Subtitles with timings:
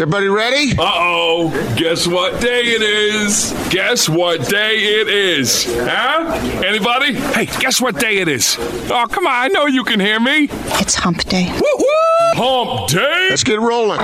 [0.00, 0.72] Is everybody ready?
[0.78, 1.74] Uh oh.
[1.76, 3.52] Guess what day it is?
[3.68, 5.66] Guess what day it is?
[5.68, 6.40] Huh?
[6.64, 7.12] Anybody?
[7.12, 8.56] Hey, guess what day it is?
[8.90, 9.32] Oh, come on.
[9.34, 10.48] I know you can hear me.
[10.80, 11.52] It's hump day.
[11.52, 12.32] Woo-hoo!
[12.32, 13.26] Hump day.
[13.28, 14.00] Let's get rolling.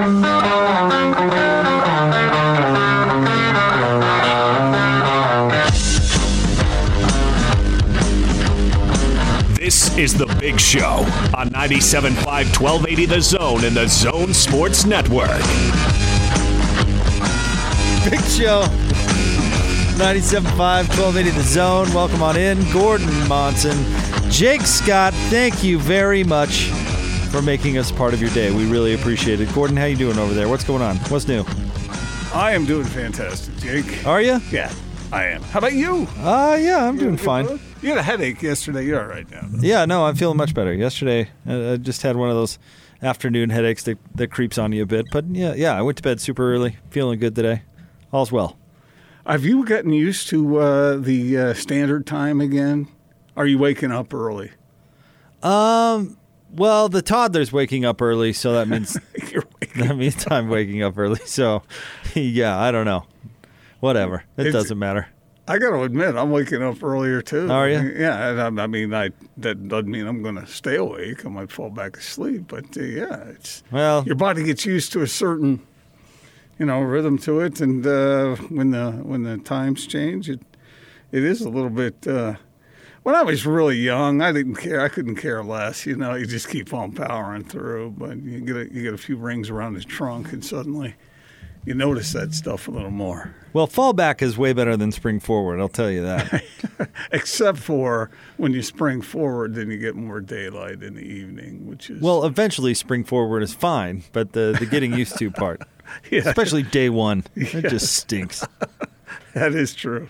[9.87, 11.05] This is The Big Show
[11.37, 15.29] on 97.5 1280 The Zone and the Zone Sports Network.
[18.11, 18.65] Big Show.
[19.95, 21.95] 97.5, 1280 The Zone.
[21.95, 22.59] Welcome on in.
[22.73, 23.79] Gordon Monson.
[24.29, 26.65] Jake Scott, thank you very much
[27.31, 28.51] for making us part of your day.
[28.51, 29.55] We really appreciate it.
[29.55, 30.49] Gordon, how you doing over there?
[30.49, 30.97] What's going on?
[31.11, 31.45] What's new?
[32.35, 34.05] I am doing fantastic, Jake.
[34.05, 34.41] Are you?
[34.51, 34.73] Yeah,
[35.13, 35.43] I am.
[35.43, 36.07] How about you?
[36.19, 37.47] Uh, yeah, I'm doing fine.
[37.81, 38.85] You had a headache yesterday.
[38.85, 39.43] You're all right now.
[39.45, 39.59] though.
[39.63, 40.75] Yeah, no, I'm feeling much better.
[40.75, 42.59] Yesterday, uh, I just had one of those
[43.03, 45.07] afternoon headaches that, that creeps on you a bit.
[45.13, 46.77] But yeah, yeah, I went to bed super early.
[46.91, 47.63] Feeling good today.
[48.13, 48.57] All's well.
[49.25, 52.89] Have you gotten used to uh, the uh, standard time again?
[53.37, 54.51] Are you waking up early?
[55.43, 56.17] Um,
[56.51, 58.97] well, the toddler's waking up early, so that means
[59.31, 59.87] You're waking.
[59.87, 61.21] that means I'm waking up early.
[61.27, 61.63] So,
[62.15, 63.05] yeah, I don't know.
[63.81, 64.25] Whatever.
[64.37, 65.09] It It's- doesn't matter.
[65.49, 67.49] I got to admit, I'm waking up earlier too.
[67.49, 67.95] Are you?
[67.97, 68.37] Yeah.
[68.37, 71.25] I, I mean, I that doesn't mean I'm going to stay awake.
[71.25, 75.03] I might fall back asleep, but uh, yeah, it's Well, your body gets used to
[75.03, 75.61] a certain,
[76.59, 80.41] you know, rhythm to it, and uh, when the when the times change, it
[81.13, 82.05] it is a little bit.
[82.09, 82.35] Uh,
[83.05, 84.81] when I was really young, I didn't care.
[84.81, 85.87] I couldn't care less.
[85.87, 87.95] You know, you just keep on powering through.
[87.97, 90.97] But you get a, you get a few rings around the trunk, and suddenly
[91.67, 93.35] you notice that stuff a little more.
[93.53, 95.61] well, fallback is way better than spring forward.
[95.61, 96.43] I'll tell you that.
[97.13, 101.91] Except for when you spring forward, then you get more daylight in the evening, which
[101.91, 105.61] is well, eventually, spring forward is fine, but the the getting used to part,
[106.11, 108.47] yeah, especially day one, it just stinks.
[109.35, 110.09] that is true.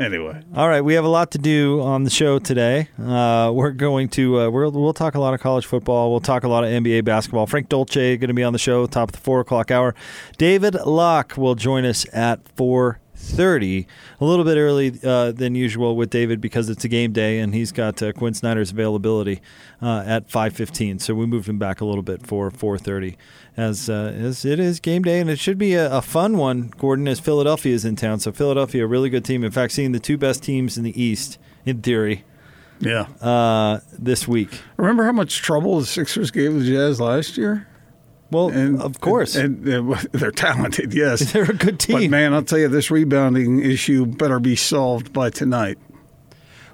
[0.00, 2.88] Anyway, All right, we have a lot to do on the show today.
[2.98, 6.10] Uh, we're going to uh, we're, we'll talk a lot of college football.
[6.10, 7.46] We'll talk a lot of NBA basketball.
[7.46, 9.94] Frank Dolce going to be on the show top of the four o'clock hour.
[10.38, 13.86] David Locke will join us at four thirty,
[14.20, 17.54] a little bit early uh, than usual with David because it's a game day and
[17.54, 19.40] he's got uh, Quin Snyder's availability
[19.82, 20.98] uh, at five fifteen.
[20.98, 23.16] So we moved him back a little bit for four thirty.
[23.56, 26.72] As, uh, as it is game day, and it should be a, a fun one,
[26.78, 28.18] Gordon, as Philadelphia is in town.
[28.20, 29.44] So, Philadelphia, a really good team.
[29.44, 32.24] In fact, seeing the two best teams in the East, in theory,
[32.78, 33.02] yeah.
[33.20, 34.62] uh, this week.
[34.78, 37.66] Remember how much trouble the Sixers gave the Jazz last year?
[38.30, 39.34] Well, of course.
[39.34, 41.32] And, and, uh, they're talented, yes.
[41.32, 41.96] They're a good team.
[41.96, 45.78] But man, I'll tell you, this rebounding issue better be solved by tonight.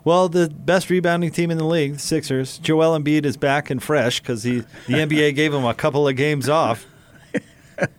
[0.04, 2.58] well, the best rebounding team in the league, the Sixers.
[2.58, 6.14] Joel Embiid is back and fresh because he the NBA gave him a couple of
[6.16, 6.86] games off.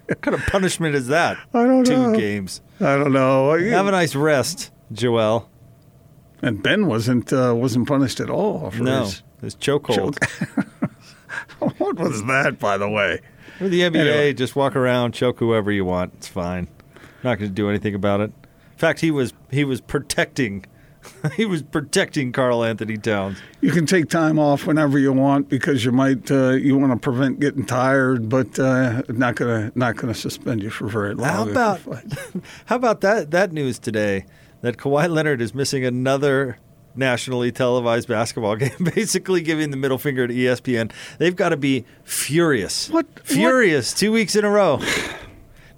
[0.05, 1.37] what kind of punishment is that?
[1.53, 2.15] I don't Two know.
[2.17, 2.61] games.
[2.79, 3.57] I don't know.
[3.57, 5.49] Have a nice rest, Joel.
[6.41, 10.15] And Ben wasn't uh, wasn't punished at all for No, his it's chokehold.
[11.79, 13.19] what was that, by the way?
[13.59, 14.33] With the NBA, Anyway.
[14.33, 16.13] just walk around, choke whoever you want.
[16.15, 16.67] It's fine.
[17.23, 18.31] Not going to do anything about it.
[18.73, 20.65] In fact, he was he was protecting
[21.35, 23.37] he was protecting Karl-Anthony Towns.
[23.61, 26.99] You can take time off whenever you want because you might uh, you want to
[26.99, 31.27] prevent getting tired, but uh, not gonna not gonna suspend you for very long.
[31.29, 31.79] How about
[32.65, 34.25] how about that that news today
[34.61, 36.57] that Kawhi Leonard is missing another
[36.97, 40.91] nationally televised basketball game, basically giving the middle finger to ESPN.
[41.17, 42.89] They've got to be furious.
[42.89, 44.79] What- Furious two weeks in a row.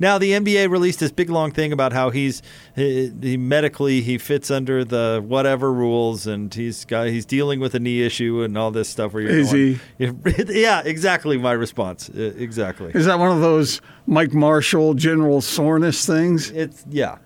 [0.01, 2.41] Now the NBA released this big long thing about how he's
[2.73, 7.75] he, he medically he fits under the whatever rules and he's got he's dealing with
[7.75, 9.13] a knee issue and all this stuff.
[9.13, 11.37] Where you're Is going, Yeah, exactly.
[11.37, 12.07] My response.
[12.07, 12.91] Exactly.
[12.95, 16.49] Is that one of those Mike Marshall general soreness things?
[16.51, 17.17] It's yeah.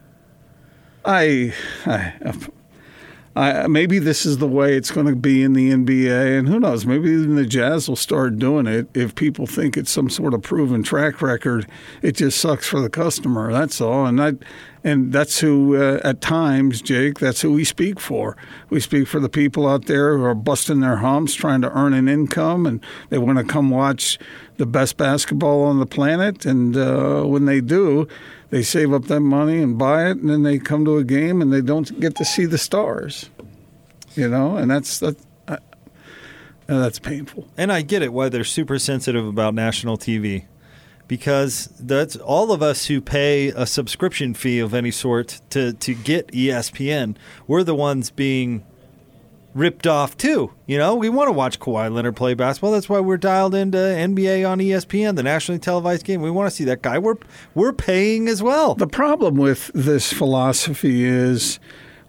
[1.06, 1.54] I,
[1.86, 2.14] I,
[3.36, 6.86] Maybe this is the way it's going to be in the NBA, and who knows?
[6.86, 10.44] Maybe even the Jazz will start doing it if people think it's some sort of
[10.44, 11.68] proven track record.
[12.02, 13.52] It just sucks for the customer.
[13.52, 14.06] That's all.
[14.06, 14.34] And I,
[14.84, 18.36] And that's who, uh, at times, Jake, that's who we speak for.
[18.70, 21.94] We speak for the people out there who are busting their humps, trying to earn
[21.94, 24.20] an income, and they want to come watch
[24.58, 26.46] the best basketball on the planet.
[26.46, 28.08] And uh, when they do,
[28.54, 31.42] they save up that money and buy it, and then they come to a game
[31.42, 33.32] and they don't get to see the stars.
[34.14, 35.18] You know, and that's that.
[35.48, 35.58] Uh,
[36.68, 37.48] that's painful.
[37.58, 40.46] And I get it why they're super sensitive about national TV
[41.08, 45.96] because that's all of us who pay a subscription fee of any sort to, to
[45.96, 47.16] get ESPN.
[47.48, 48.64] We're the ones being
[49.54, 50.52] ripped off too.
[50.66, 52.72] You know, we want to watch Kawhi Leonard play basketball.
[52.72, 56.22] That's why we're dialed into NBA on ESPN, the nationally televised game.
[56.22, 56.98] We want to see that guy.
[56.98, 57.18] We're
[57.54, 58.76] we're paying as well.
[58.76, 61.60] The problem with this philosophy is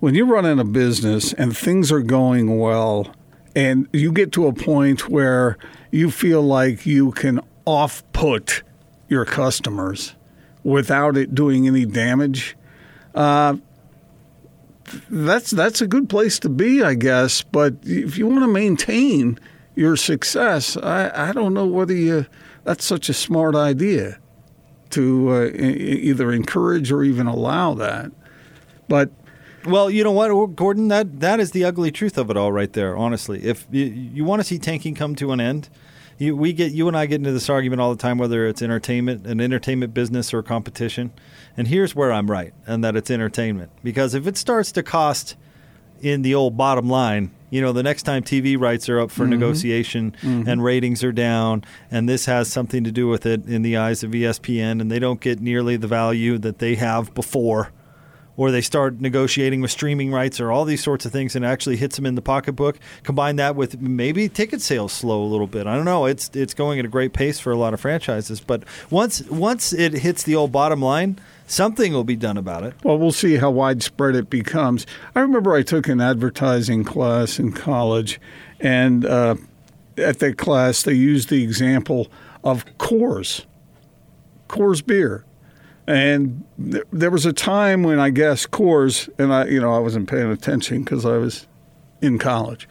[0.01, 3.15] when you're running a business and things are going well,
[3.55, 5.59] and you get to a point where
[5.91, 8.63] you feel like you can off put
[9.09, 10.15] your customers
[10.63, 12.57] without it doing any damage.
[13.15, 13.57] Uh,
[15.11, 17.43] that's that's a good place to be, I guess.
[17.43, 19.39] But if you want to maintain
[19.75, 22.27] your success, I, I don't know whether you
[22.65, 24.19] that's such a smart idea
[24.91, 28.13] to uh, either encourage or even allow that.
[28.89, 29.11] But
[29.67, 30.89] Well, you know what, Gordon?
[30.89, 32.97] That that is the ugly truth of it all, right there.
[32.97, 35.69] Honestly, if you, you want to see tanking come to an end,
[36.19, 38.63] you, we get you and I get into this argument all the time, whether it's
[38.63, 41.13] entertainment, an entertainment business, or competition.
[41.57, 43.71] And here's where I'm right, and that it's entertainment.
[43.83, 45.37] Because if it starts to cost
[46.01, 49.23] in the old bottom line, you know, the next time TV rights are up for
[49.23, 49.31] mm-hmm.
[49.31, 50.49] negotiation mm-hmm.
[50.49, 54.03] and ratings are down, and this has something to do with it in the eyes
[54.03, 57.71] of ESPN, and they don't get nearly the value that they have before
[58.37, 61.77] or they start negotiating with streaming rights or all these sorts of things and actually
[61.77, 62.79] hits them in the pocketbook.
[63.03, 65.67] Combine that with maybe ticket sales slow a little bit.
[65.67, 66.07] I don't know.
[66.07, 69.73] It's it's going at a great pace for a lot of franchises, but once once
[69.73, 72.75] it hits the old bottom line, something will be done about it.
[72.83, 74.87] Well, we'll see how widespread it becomes.
[75.15, 78.21] I remember I took an advertising class in college,
[78.61, 79.37] and uh,
[79.97, 82.09] at that class, they used the example
[82.43, 83.45] of Coors,
[84.49, 85.25] Coors beer.
[85.87, 89.79] And th- there was a time when I guess Coors, and I, you know, I
[89.79, 91.47] wasn't paying attention because I was
[92.01, 92.69] in college.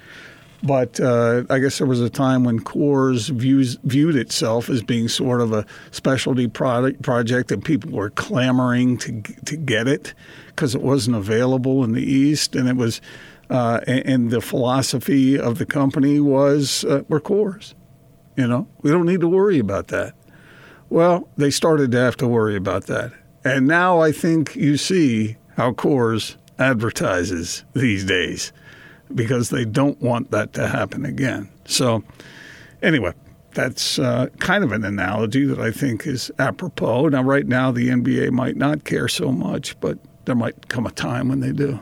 [0.64, 5.10] But uh, I guess there was a time when Coors views, viewed itself as being
[5.10, 10.14] sort of a specialty product project, and people were clamoring to to get it
[10.48, 13.02] because it wasn't available in the East, and it was,
[13.50, 17.74] uh, and, and the philosophy of the company was uh, we're Coors,
[18.38, 20.14] you know, we don't need to worry about that.
[20.94, 23.14] Well, they started to have to worry about that,
[23.44, 28.54] and now I think you see how Coors advertises these days
[29.16, 31.50] because they don't want that to happen again.
[31.66, 32.04] So,
[32.84, 33.14] anyway,
[33.56, 37.08] that's uh, kind of an analogy that I think is apropos.
[37.08, 40.92] Now, right now, the NBA might not care so much, but there might come a
[40.92, 41.80] time when they do.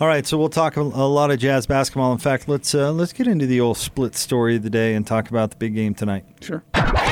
[0.00, 2.10] All right, so we'll talk a, a lot of jazz basketball.
[2.10, 5.06] In fact, let's uh, let's get into the old split story of the day and
[5.06, 6.24] talk about the big game tonight.
[6.40, 6.64] Sure.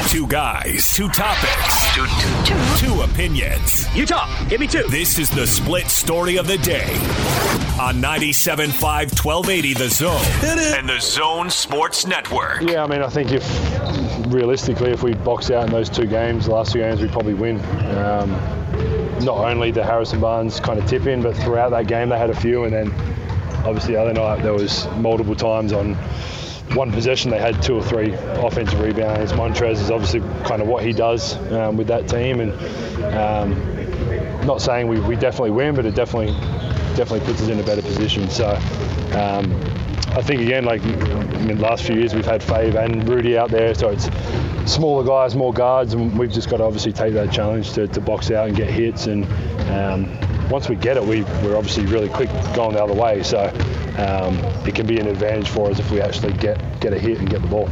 [0.09, 2.87] Two guys, two topics, two, two, two.
[2.87, 3.87] two opinions.
[3.97, 4.49] You talk.
[4.49, 4.85] Give me two.
[4.89, 6.95] This is the split story of the day
[7.81, 10.25] on 97.5 1280 The Zone
[10.79, 12.62] and The Zone Sports Network.
[12.62, 13.45] Yeah, I mean, I think if
[14.33, 17.35] realistically, if we box out in those two games, the last two games, we'd probably
[17.35, 17.59] win.
[17.97, 18.31] Um,
[19.25, 22.31] not only the Harrison Barnes kind of tip in, but throughout that game, they had
[22.31, 22.93] a few, and then
[23.65, 25.96] obviously the other night there was multiple times on
[26.73, 29.33] one possession they had two or three offensive rebounds.
[29.33, 32.53] Montrezl is obviously kind of what he does um, with that team, and
[33.15, 36.33] um, not saying we, we definitely win, but it definitely
[36.97, 38.29] definitely puts us in a better position.
[38.29, 38.59] So.
[39.15, 39.75] Um,
[40.17, 43.51] I think again, like in the last few years, we've had Fave and Rudy out
[43.51, 44.09] there, so it's
[44.65, 48.01] smaller guys, more guards, and we've just got to obviously take that challenge to, to
[48.01, 49.09] box out and get hits.
[49.09, 49.25] And
[49.71, 50.17] um,
[50.51, 53.46] once we get it, we, we're obviously really quick going the other way, so
[53.98, 54.36] um,
[54.67, 57.29] it can be an advantage for us if we actually get get a hit and
[57.29, 57.69] get the ball.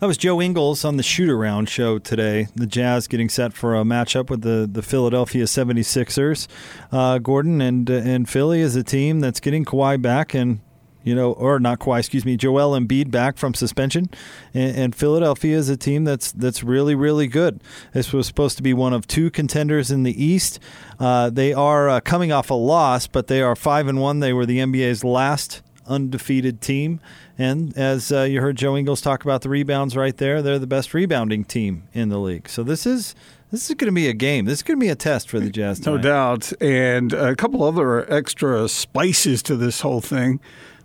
[0.00, 2.46] That was Joe Ingles on the shoot around show today.
[2.54, 6.48] The Jazz getting set for a matchup with the, the Philadelphia 76ers.
[6.90, 10.60] Uh, Gordon and and Philly is a team that's getting Kawhi back and
[11.02, 14.10] you know, or not Kawhi, excuse me, Joel Embiid back from suspension,
[14.52, 17.62] and, and, Philadelphia is a team that's that's really really good.
[17.92, 20.58] This was supposed to be one of two contenders in the East.
[20.98, 24.20] Uh, they are uh, coming off a loss, but they are five and one.
[24.20, 27.00] They were the NBA's last undefeated team,
[27.38, 30.66] and as uh, you heard Joe Ingles talk about the rebounds right there, they're the
[30.66, 32.48] best rebounding team in the league.
[32.48, 33.14] So this is.
[33.52, 34.44] This is going to be a game.
[34.44, 35.80] This is going to be a test for the Jazz.
[35.80, 35.96] Tonight.
[35.96, 36.52] No doubt.
[36.62, 40.38] And a couple other extra spices to this whole thing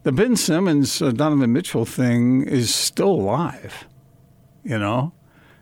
[0.06, 3.88] the Ben Simmons uh, Donovan Mitchell thing is still alive,
[4.64, 5.14] you know,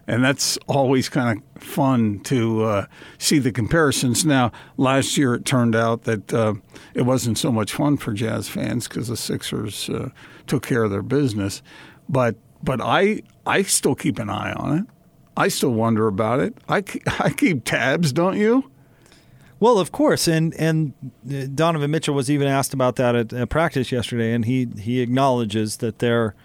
[0.05, 2.85] and that's always kind of fun to uh,
[3.17, 4.25] see the comparisons.
[4.25, 6.55] Now, last year it turned out that uh,
[6.93, 10.09] it wasn't so much fun for Jazz fans because the Sixers uh,
[10.45, 11.63] took care of their business,
[12.09, 14.85] but but I I still keep an eye on it.
[15.37, 16.57] I still wonder about it.
[16.67, 16.83] I,
[17.19, 18.69] I keep tabs, don't you?
[19.63, 20.91] Well, of course, and and
[21.55, 25.77] Donovan Mitchell was even asked about that at, at practice yesterday, and he he acknowledges
[25.77, 26.35] that they're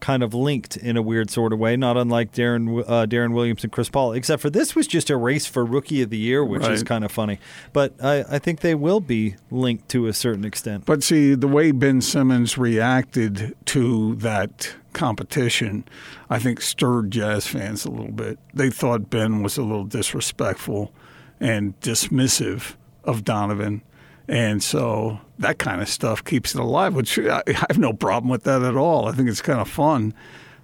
[0.00, 3.64] kind of linked in a weird sort of way, not unlike Darren uh, Deron Williams
[3.64, 4.12] and Chris Paul.
[4.12, 6.72] Except for this was just a race for Rookie of the Year, which Right.
[6.72, 7.38] is kind of funny.
[7.72, 10.84] But I, I think they will be linked to a certain extent.
[10.84, 15.86] But see, the way Ben Simmons reacted to that competition,
[16.28, 18.38] I think stirred Jazz fans a little bit.
[18.52, 20.92] They thought Ben was a little disrespectful
[21.40, 23.82] and dismissive of Donovan.
[24.28, 28.44] And so that kind of stuff keeps it alive, which I have no problem with
[28.44, 29.06] that at all.
[29.06, 30.14] I think it's kind of fun.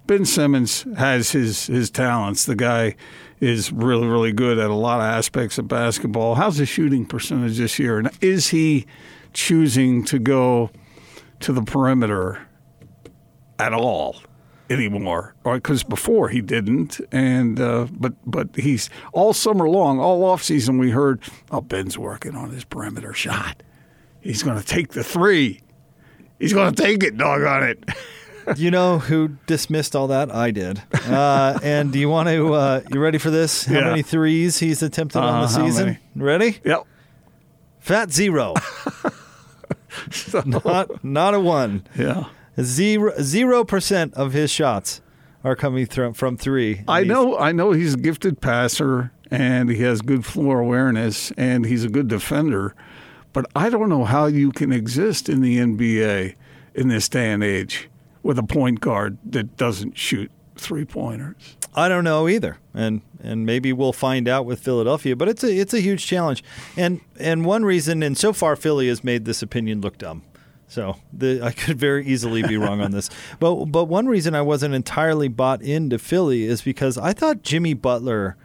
[0.05, 2.45] Ben Simmons has his his talents.
[2.45, 2.95] The guy
[3.39, 6.35] is really really good at a lot of aspects of basketball.
[6.35, 7.99] How's his shooting percentage this year?
[7.99, 8.85] And is he
[9.31, 10.71] choosing to go
[11.39, 12.47] to the perimeter
[13.59, 14.17] at all
[14.69, 15.35] anymore?
[15.43, 20.77] Because before he didn't, and uh, but but he's all summer long, all off season.
[20.77, 23.61] We heard, oh Ben's working on his perimeter shot.
[24.21, 25.61] He's going to take the three.
[26.39, 27.17] He's going to take it.
[27.17, 27.83] Doggone it.
[28.57, 30.33] you know who dismissed all that?
[30.33, 30.81] I did.
[31.07, 32.53] Uh, and do you want to?
[32.53, 33.65] Uh, you ready for this?
[33.65, 33.89] How Yeah.
[33.89, 35.97] many threes he's attempted on the Uh, season?
[36.15, 36.57] Ready?
[36.65, 36.83] Yep.
[37.79, 38.53] Fat zero.
[40.45, 41.85] not not a one.
[41.97, 42.25] Yeah.
[42.61, 45.01] Zero zero percent of his shots
[45.43, 46.83] are coming thro- from three.
[46.87, 47.37] I know.
[47.37, 51.89] I know he's a gifted passer and he has good floor awareness and he's a
[51.89, 52.75] good defender,
[53.33, 56.35] but I don't know how you can exist in the NBA
[56.75, 57.89] in this day and age
[58.21, 61.57] with a point guard that doesn't shoot three pointers.
[61.75, 65.15] I don't know either, and and maybe we'll find out with Philadelphia.
[65.15, 66.43] But it's a it's a huge challenge,
[66.77, 70.23] and and one reason, and so far Philly has made this opinion look dumb.
[70.67, 74.41] So the, I could very easily be wrong on this, but but one reason I
[74.41, 78.37] wasn't entirely bought into Philly is because I thought Jimmy Butler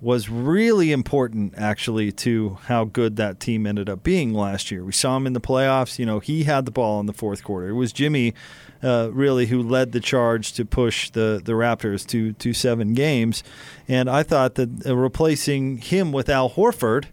[0.00, 4.84] was really important actually to how good that team ended up being last year.
[4.84, 5.98] We saw him in the playoffs.
[5.98, 7.68] You know, he had the ball in the fourth quarter.
[7.70, 8.34] It was Jimmy
[8.82, 13.42] uh, really who led the charge to push the, the Raptors to, to seven games.
[13.88, 17.06] And I thought that uh, replacing him with Al Horford,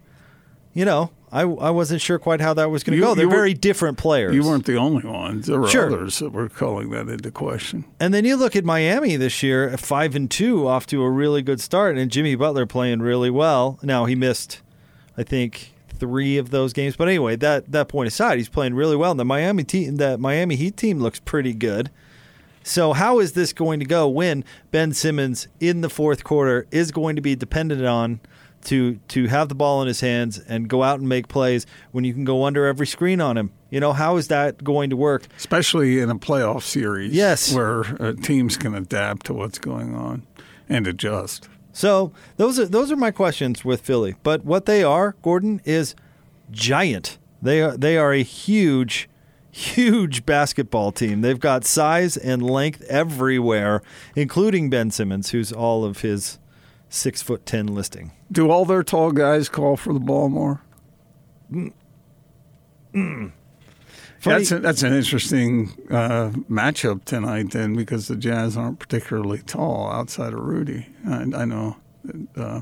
[0.74, 3.14] you know, I, I wasn't sure quite how that was going to go.
[3.14, 4.34] They're were- very different players.
[4.34, 5.46] You weren't the only ones.
[5.46, 5.86] There were Sure.
[5.86, 7.84] others that were calling that into question.
[7.98, 11.42] And then you look at Miami this year, five and two, off to a really
[11.42, 13.78] good start, and Jimmy Butler playing really well.
[13.82, 14.62] Now he missed,
[15.18, 16.96] I think, three of those games.
[16.96, 19.10] But anyway, that that point aside, he's playing really well.
[19.10, 21.90] And the Miami team, that Miami Heat team, looks pretty good.
[22.62, 26.92] So how is this going to go when Ben Simmons in the fourth quarter is
[26.92, 28.20] going to be dependent on?
[28.64, 32.04] To, to have the ball in his hands and go out and make plays when
[32.04, 33.50] you can go under every screen on him.
[33.70, 35.26] You know, how is that going to work?
[35.36, 37.12] Especially in a playoff series.
[37.12, 37.52] Yes.
[37.54, 40.26] Where uh, teams can adapt to what's going on
[40.68, 41.48] and adjust.
[41.72, 44.14] So those are those are my questions with Philly.
[44.22, 45.94] But what they are, Gordon, is
[46.50, 47.18] giant.
[47.42, 49.08] They are they are a huge,
[49.50, 51.20] huge basketball team.
[51.20, 53.82] They've got size and length everywhere,
[54.14, 56.38] including Ben Simmons, who's all of his
[56.94, 58.12] six foot ten listing.
[58.30, 60.62] Do all their tall guys call for the ball more?
[62.92, 63.32] Funny-
[64.22, 69.90] That's a, that's an interesting uh, matchup tonight, then, because the Jazz aren't particularly tall
[69.90, 70.86] outside of Rudy.
[71.06, 71.76] I, I know
[72.36, 72.60] uh,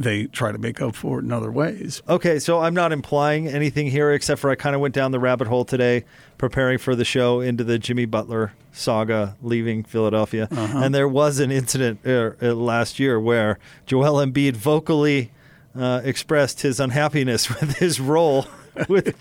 [0.00, 2.02] they try to make up for it in other ways.
[2.08, 5.20] Okay, so I'm not implying anything here except for I kind of went down the
[5.20, 6.04] rabbit hole today
[6.38, 10.48] preparing for the show into the Jimmy Butler saga leaving Philadelphia.
[10.50, 15.32] And there was an incident uh, uh, last year where Joel Embiid vocally
[15.78, 18.46] uh, expressed his unhappiness with his role
[18.88, 19.14] with,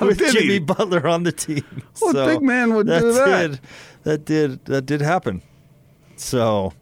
[0.00, 0.40] with did he?
[0.40, 1.64] Jimmy Butler on the team.
[2.00, 3.50] What So big man would do that?
[3.52, 3.60] Did,
[4.02, 5.42] that did that did happen.
[6.16, 6.72] So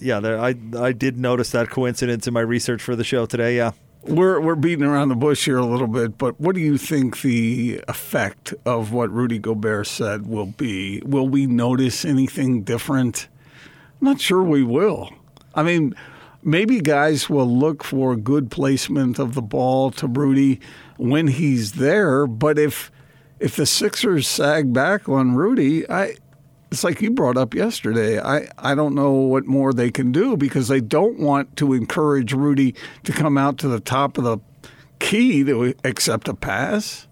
[0.00, 3.56] yeah, there, I I did notice that coincidence in my research for the show today.
[3.56, 3.72] Yeah.
[4.02, 7.22] We're we're beating around the bush here a little bit, but what do you think
[7.22, 11.02] the effect of what Rudy Gobert said will be?
[11.04, 13.26] Will we notice anything different?
[14.00, 15.10] I'm not sure we will.
[15.54, 15.94] I mean,
[16.42, 20.60] maybe guys will look for good placement of the ball to Rudy
[20.98, 22.92] when he's there, but if
[23.40, 26.16] if the Sixers sag back on Rudy, I
[26.76, 28.20] it's like you brought up yesterday.
[28.20, 32.34] I, I don't know what more they can do because they don't want to encourage
[32.34, 34.36] Rudy to come out to the top of the
[34.98, 37.06] key to accept a pass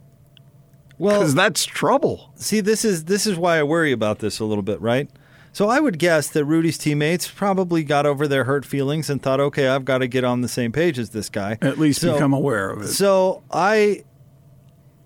[0.98, 2.30] Well, because that's trouble.
[2.36, 5.08] see, this is this is why I worry about this a little bit, right?
[5.52, 9.40] So I would guess that Rudy's teammates probably got over their hurt feelings and thought,
[9.40, 11.56] okay, I've got to get on the same page as this guy.
[11.62, 12.88] At least So- become aware of it.
[12.88, 14.04] So I,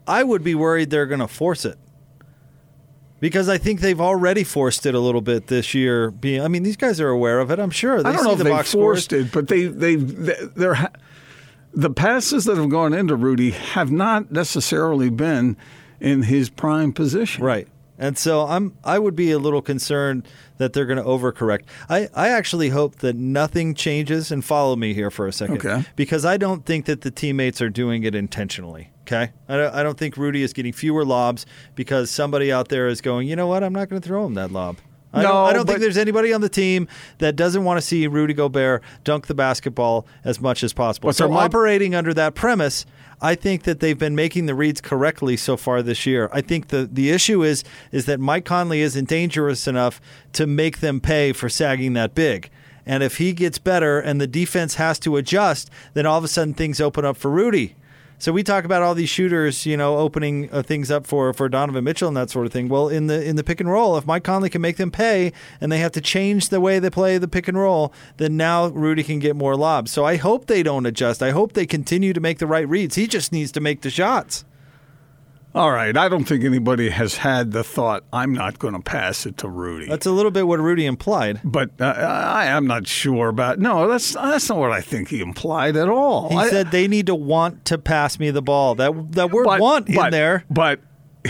[0.09, 1.79] I would be worried they're going to force it.
[3.21, 6.11] Because I think they've already forced it a little bit this year.
[6.11, 7.59] Being, I mean, these guys are aware of it.
[7.59, 8.03] I'm sure.
[8.03, 9.27] They I don't know if the they box forced scores.
[9.27, 10.91] it, but they they they're
[11.75, 15.57] the passes that have gone into Rudy have not necessarily been
[16.01, 17.45] in his prime position.
[17.45, 17.69] Right.
[17.99, 20.27] And so I'm I would be a little concerned
[20.59, 21.65] that they're going to overcorrect.
[21.89, 25.59] I, I actually hope that nothing changes and follow me here for a second.
[25.59, 25.85] Okay.
[25.97, 28.91] Because I don't think that the teammates are doing it intentionally.
[29.09, 29.33] Okay.
[29.49, 33.01] I don't, I don't think Rudy is getting fewer lobs because somebody out there is
[33.01, 34.77] going, you know what, I'm not going to throw him that lob.
[35.15, 36.87] I No, don't, I don't think there's anybody on the team
[37.17, 41.11] that doesn't want to see Rudy Gobert dunk the basketball as much as possible.
[41.15, 42.85] So might- operating under that premise,
[43.23, 46.29] I think that they've been making the reads correctly so far this year.
[46.31, 50.01] I think the the issue is is that Mike Conley isn't dangerous enough
[50.35, 52.51] to make them pay for sagging that big.
[52.85, 56.29] And if he gets better and the defense has to adjust, then all of a
[56.29, 57.75] sudden things open up for Rudy.
[58.21, 61.49] So we talk about all these shooters, you know, opening uh, things up for, for
[61.49, 62.69] Donovan Mitchell and that sort of thing.
[62.69, 65.33] Well, in the in the pick and roll, if Mike Conley can make them pay
[65.61, 68.67] and they have to change the way they play the pick and roll, then now
[68.67, 69.93] Rudy can get more lobs.
[69.93, 71.23] So I hope they don't adjust.
[71.23, 72.97] I hope they continue to make the right reads.
[72.97, 74.45] He just needs to make the shots.
[75.55, 75.97] All right.
[75.97, 79.49] I don't think anybody has had the thought I'm not going to pass it to
[79.49, 79.87] Rudy.
[79.87, 81.41] That's a little bit what Rudy implied.
[81.43, 83.59] but uh, I am not sure about.
[83.59, 86.29] No, that's that's not what I think he implied at all.
[86.29, 88.75] He I- said they need to want to pass me the ball.
[88.75, 90.45] That that word but- want but- in there.
[90.51, 90.81] but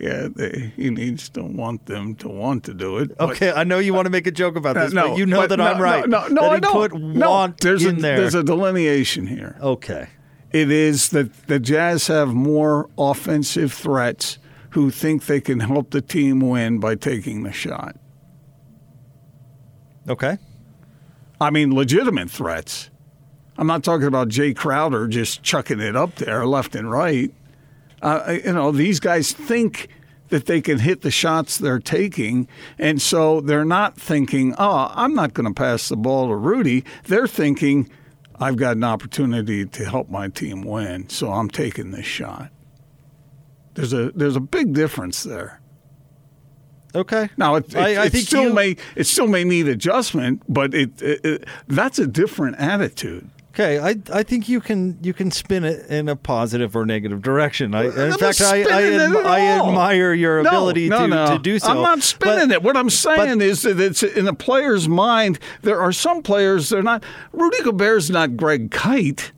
[0.00, 3.16] yeah, they, he needs to want them to want to do it.
[3.16, 5.26] but- Okay, I know you want to make a joke about Uh, this, but you
[5.26, 6.08] know but that no, I'm right.
[6.08, 6.72] No, no, no I don't.
[6.72, 8.16] put no, there's in a, there.
[8.20, 9.56] There's a delineation here.
[9.60, 10.08] okay.
[10.52, 14.38] It is that the Jazz have more offensive threats
[14.70, 17.96] who think they can help the team win by taking the shot.
[20.08, 20.38] Okay.
[21.40, 22.90] I mean, legitimate threats.
[23.56, 27.32] I'm not talking about Jae Crowder just chucking it up there left and right.
[28.00, 29.88] Uh, you know, these guys think
[30.28, 35.14] that they can hit the shots they're taking, and so they're not thinking, "Oh, I'm
[35.14, 37.90] not going to pass the ball to Rudy." They're thinking,
[38.42, 42.50] "I've got an opportunity to help my team win, so I'm taking this shot."
[43.74, 45.60] There's a there's a big difference there.
[46.94, 47.30] Okay.
[47.38, 50.42] Now it, it, I- I it think still you- may it still may need adjustment,
[50.48, 53.30] but it, it, it that's a different attitude.
[53.54, 57.20] Okay, I I think you can you can spin it in a positive or negative
[57.20, 57.74] direction.
[57.74, 60.88] I, in I'm fact, I I, spinning it adm- at I admire your No, ability
[60.88, 61.26] no, to, no.
[61.36, 61.68] to do so.
[61.68, 62.62] I'm not spinning But- it.
[62.62, 65.38] What I'm saying is that it's in a player's mind.
[65.60, 67.04] There are some players they're not.
[67.32, 69.32] Rudy Gobert's not Greg Kite,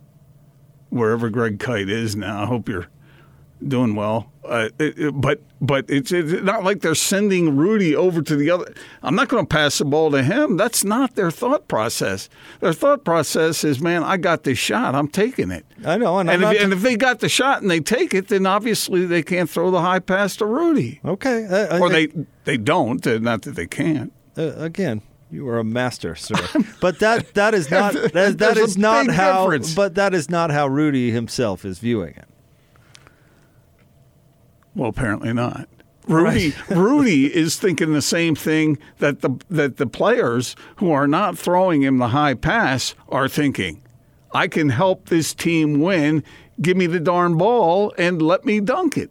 [0.91, 2.45] wherever Greg Kite is now.
[2.45, 2.87] I hope you're
[3.69, 4.31] doing well.
[4.47, 8.51] Uh, it- it- but but it's, it's not like they're sending Rudy over to the
[8.51, 8.75] other.
[9.03, 10.59] I'm not going to pass the ball to him.
[10.59, 12.29] That's not their thought process.
[12.61, 14.95] Their thought process is, man, I got this shot.
[14.95, 15.65] I'm taking it.
[15.87, 18.29] I know, and, And if, and if they got the shot and they take it,
[18.29, 21.01] then obviously they can't throw the high pass to Rudy.
[21.05, 21.47] okay.
[21.47, 22.09] uh, Or they
[22.45, 23.05] they don't.
[23.23, 24.13] Not that they can't.
[24.37, 25.01] uh, again.
[25.31, 26.37] You are a master, sir.
[26.81, 29.45] but that that is not that, that is not how.
[29.45, 29.75] difference.
[29.75, 32.27] But that is not how Rudy himself is viewing it.
[34.75, 35.69] Well, apparently not.
[36.07, 41.39] Rudy Rudy is thinking the same thing that the that the players who are not
[41.39, 43.83] throwing him the high pass are thinking.
[44.33, 46.25] I can help this team win.
[46.61, 49.11] Give me the darn ball and let me dunk it.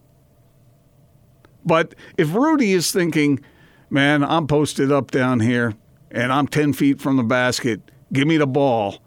[1.65, 3.39] But if Rudy is thinking,
[3.89, 5.76] man, I'm posted up down here
[6.12, 9.02] and I'm 10 feet from the basket, give me the ball,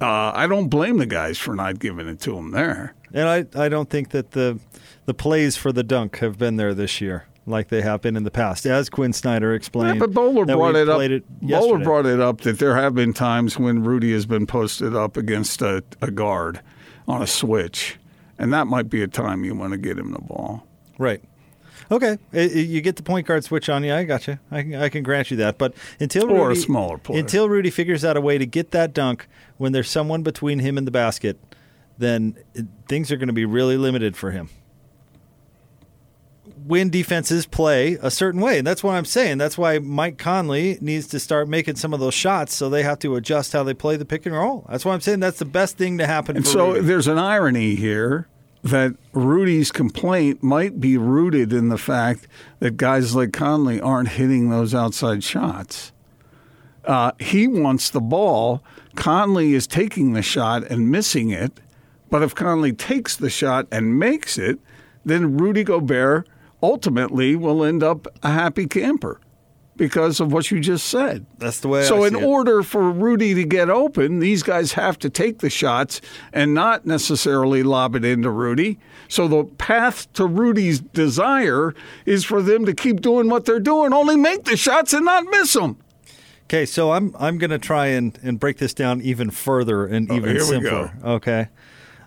[0.00, 2.94] uh, I don't blame the guys for not giving it to him there.
[3.16, 4.60] And I, I don't think that the
[5.06, 8.24] the plays for the dunk have been there this year like they have been in
[8.24, 9.96] the past, as Quin Snyder explained.
[9.96, 10.96] Yeah, but Bowler brought it up.
[10.96, 14.94] played Bowler brought it up that there have been times when Rudy has been posted
[14.94, 16.60] up against a, a guard
[17.06, 17.98] on a switch,
[18.38, 20.66] and that might be a time you want to get him the ball.
[20.98, 21.22] Right.
[21.88, 23.94] Okay, you get the point guard switch on you.
[23.94, 24.40] I got you.
[24.50, 25.56] I can, I can grant you that.
[25.56, 27.20] But until Or a smaller player.
[27.20, 30.76] until Rudy figures out a way to get that dunk when there's someone between him
[30.78, 31.38] and the basket,
[31.98, 32.36] then
[32.88, 34.48] things are going to be really limited for him.
[36.64, 39.38] When defenses play a certain way, and that's what I'm saying.
[39.38, 42.98] That's why Mike Conley needs to start making some of those shots, so they have
[43.00, 44.66] to adjust how they play the pick and roll.
[44.68, 46.36] That's why I'm saying that's the best thing to happen.
[46.36, 46.80] And so Rudy.
[46.86, 48.26] there's an irony here
[48.64, 52.26] that Rudy's complaint might be rooted in the fact
[52.58, 55.92] that guys like Conley aren't hitting those outside shots.
[56.84, 58.62] Uh, he wants the ball.
[58.96, 61.60] Conley is taking the shot and missing it.
[62.10, 64.58] But if Conley takes the shot and makes it,
[65.04, 66.28] then Rudy Gobert
[66.62, 69.20] ultimately will end up a happy camper.
[69.76, 71.26] because of what you just said.
[71.36, 71.84] That's the way.
[71.84, 72.24] So, I in it.
[72.24, 76.00] order for Rudy to get open, these guys have to take the shots
[76.32, 78.78] and not necessarily lob it into Rudy.
[79.08, 81.74] So, the path to Rudy's desire
[82.06, 85.24] is for them to keep doing what they're doing, only make the shots and not
[85.30, 85.76] miss them.
[86.44, 90.10] Okay, so I'm I'm going to try and, and break this down even further and
[90.10, 90.92] oh, even Oh, we simpler.
[91.04, 91.48] Okay.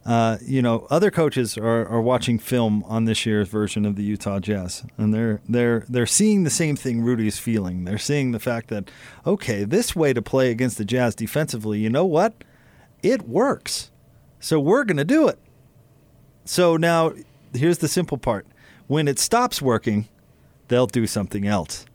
[0.06, 4.04] Uh, you know, other coaches are, are watching film on this year's version of the
[4.04, 7.84] Utah Jazz, and they're they're they're seeing the same thing Rudy's feeling.
[7.84, 8.90] They're seeing the fact that
[9.26, 12.44] okay, this way to play against the Jazz defensively, you know what?
[13.04, 13.92] It works.
[14.40, 15.40] So we're going to do it.
[16.46, 17.14] So now
[17.54, 18.48] here's the simple part.
[18.88, 20.08] When it stops working,
[20.68, 21.86] they'll do something else.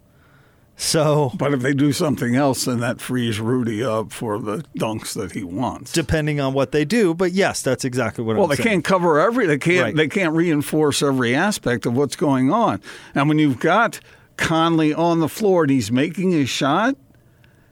[0.77, 5.15] So But if they do something else, then that frees Rudy up for the dunks
[5.15, 5.93] that he wants.
[5.93, 7.15] depending on what they do.
[7.15, 8.69] But yes, that's exactly what Well, I'm they saying.
[8.69, 9.47] can't cover every.
[9.47, 9.83] They can't.
[9.85, 9.97] Right.
[9.97, 12.81] They can't reinforce every aspect of what's going on.
[13.15, 14.01] And when you've got
[14.37, 16.97] Conley on the floor and he's making his shot,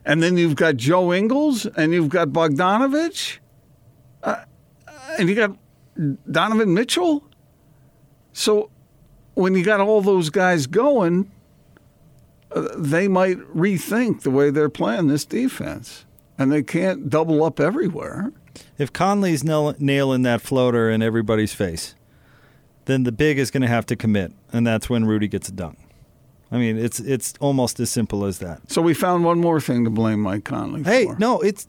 [0.05, 3.39] and then you've got Joe Ingles and you've got Bogdanovic,
[4.23, 4.45] uh,
[5.19, 5.57] and you got
[6.31, 7.25] Donovan Mitchell.
[8.33, 8.71] So
[9.35, 11.29] when you got all those guys going, uh,
[12.77, 16.05] they might rethink the way they're playing this defense,
[16.39, 18.33] and they can't double up everywhere.
[18.79, 21.95] If Conley's nail, nailing that floater in everybody's face,
[22.85, 25.53] then the big is going to have to commit, and that's when Rudy gets a
[25.53, 25.79] dunk.
[26.53, 28.71] I mean, it's it's almost as simple as that.
[28.71, 30.91] So we found one more thing to blame Mike Conley for.
[30.91, 31.19] Hey, for.
[31.19, 31.67] no, it's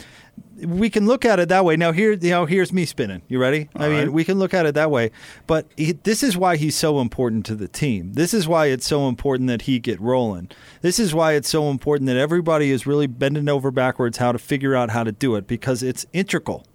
[0.58, 1.78] we can look at it that way.
[1.78, 3.22] Now here, you know, here's me spinning.
[3.30, 3.70] You ready?
[3.78, 4.10] I mean, right.
[4.12, 5.12] we can look at it that way.
[5.48, 8.14] But he, this is why he's so important to the team.
[8.14, 10.50] This is why it's so important that he get rolling.
[10.82, 14.38] This is why it's so important that everybody is really bending over backwards how to
[14.38, 16.66] figure out how to do it because it's integral.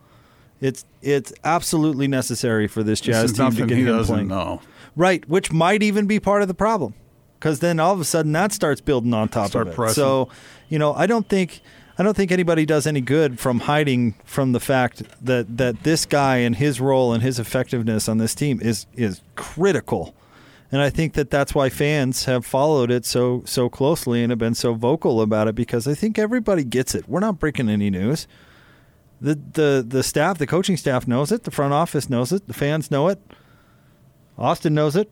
[0.62, 4.14] It's it's absolutely necessary for this This Jazz is team to get he him doesn't
[4.14, 4.28] playing.
[4.28, 4.62] know.
[4.96, 6.94] Right, which might even be part of the problem.
[7.38, 9.76] Because then all of a sudden that starts building on top Start of it.
[9.76, 9.94] pressing.
[9.94, 10.28] So,
[10.68, 11.60] you know, I don't think
[11.98, 16.06] I don't think anybody does any good from hiding from the fact that, that this
[16.06, 20.14] guy and his role and his effectiveness on this team is is critical.
[20.70, 24.38] And I think that that's why fans have followed it so so closely and have
[24.38, 27.08] been so vocal about it because I think everybody gets it.
[27.08, 28.28] We're not breaking any news.
[29.20, 32.54] The the the staff, the coaching staff knows it, the front office knows it, the
[32.54, 33.18] fans know it.
[34.36, 35.10] Austin knows it.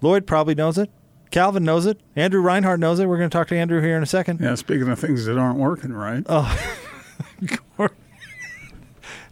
[0.00, 0.90] Lloyd probably knows it.
[1.32, 1.98] Calvin knows it.
[2.14, 3.08] Andrew Reinhardt knows it.
[3.08, 4.40] We're going to talk to Andrew here in a second.
[4.40, 6.24] Yeah, speaking of things that aren't working right.
[6.28, 6.56] Oh.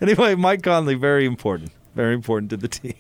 [0.01, 1.73] Anyway, Mike Conley, very important.
[1.95, 2.95] Very important to the team.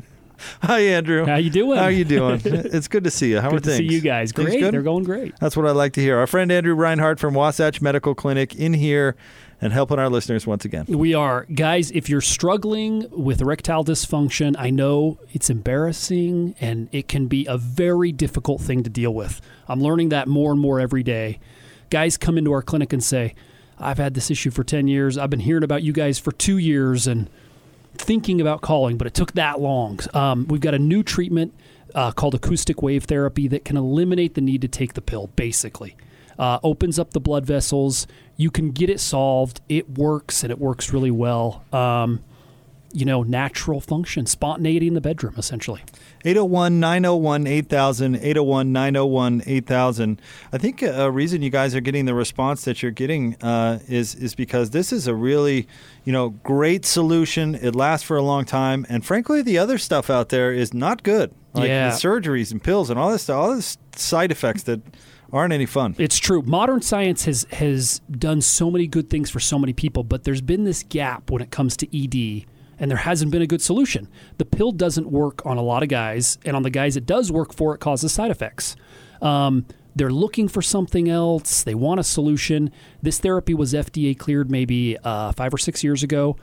[0.62, 1.24] Hi, Andrew.
[1.24, 1.78] How you doing?
[1.78, 2.42] How you doing?
[2.44, 3.40] it's good to see you.
[3.40, 3.62] How are things?
[3.62, 3.90] Good are to things?
[3.90, 4.32] see you guys.
[4.32, 4.60] Things Great.
[4.60, 4.74] good?
[4.74, 5.34] They're going great.
[5.40, 6.18] That's what I like to hear.
[6.18, 9.16] Our friend Andrew Reinhardt from Wasatch Medical Clinic in here
[9.62, 10.84] and helping our listeners once again.
[10.88, 11.46] We are.
[11.54, 17.46] Guys, if you're struggling with erectile dysfunction, I know it's embarrassing and it can be
[17.46, 19.40] a very difficult thing to deal with.
[19.68, 21.38] I'm learning that more and more every day.
[21.90, 23.36] Guys come into our clinic and say,
[23.78, 25.16] I've had this issue for 10 years.
[25.16, 27.30] I've been hearing about you guys for two years and
[27.94, 30.00] thinking about calling, but it took that long.
[30.12, 31.54] Um, we've got a new treatment
[31.94, 35.96] uh, called acoustic wave therapy that can eliminate the need to take the pill, basically.
[36.42, 38.08] Uh, opens up the blood vessels.
[38.36, 39.60] You can get it solved.
[39.68, 41.64] It works, and it works really well.
[41.72, 42.18] Um,
[42.92, 45.82] you know, natural function, spontaneity in the bedroom, essentially.
[46.24, 50.20] 801 901 8000, 801 901 8000.
[50.52, 54.14] I think a reason you guys are getting the response that you're getting uh, is,
[54.16, 55.68] is because this is a really,
[56.04, 57.54] you know, great solution.
[57.54, 58.84] It lasts for a long time.
[58.88, 61.32] And frankly, the other stuff out there is not good.
[61.54, 61.90] Like Yeah.
[61.90, 64.80] the surgeries and pills and all this stuff, all this side effects that
[65.32, 65.94] aren't any fun.
[65.98, 66.42] It's true.
[66.42, 70.42] Modern science has has done so many good things for so many people, but there's
[70.42, 72.44] been this gap when it comes to ED,
[72.78, 74.08] and there hasn't been a good solution.
[74.38, 77.32] The pill doesn't work on a lot of guys, and on the guys it does
[77.32, 78.76] work for, it causes side effects.
[79.20, 81.62] Um, they're looking for something else.
[81.62, 82.70] They want a solution.
[83.02, 86.36] This therapy was FDA cleared maybe uh, five or six years ago.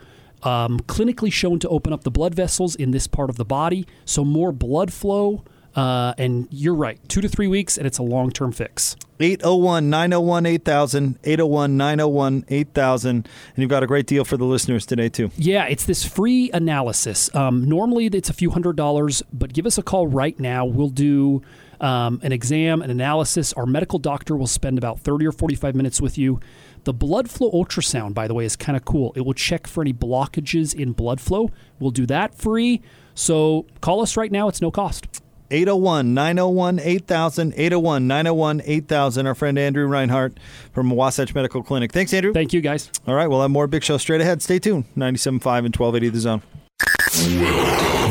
[0.43, 3.85] Um, clinically shown to open up the blood vessels in this part of the body,
[4.05, 5.43] so more blood flow.
[5.75, 8.95] Uh, and you're right, two to three weeks, and it's a long term fix.
[9.21, 13.09] 801 901 8000, 801 901 8000.
[13.09, 13.27] And
[13.57, 15.29] you've got a great deal for the listeners today, too.
[15.35, 17.33] Yeah, it's this free analysis.
[17.35, 20.65] Um, normally it's a few hundred dollars, but give us a call right now.
[20.65, 21.41] We'll do
[21.81, 23.53] um, an exam, an analysis.
[23.53, 26.39] Our medical doctor will spend about 30 or 45 minutes with you.
[26.85, 29.11] The blood flow ultrasound, by the way, is kind of cool.
[29.15, 31.51] It will check for any blockages in blood flow.
[31.79, 32.81] We'll do that free.
[33.15, 34.47] So call us right now.
[34.47, 35.21] It's no cost.
[35.51, 39.27] 801 901 8000, 801 901 8000.
[39.27, 40.37] Our friend Andrew Reinhardt
[40.73, 41.91] from Wasatch Medical Clinic.
[41.91, 42.33] Thanks, Andrew.
[42.33, 42.91] Thank you, guys.
[43.07, 44.41] All right, we'll have more Big Show straight ahead.
[44.41, 44.85] Stay tuned.
[44.95, 46.41] 97.5 and 1280 The Zone.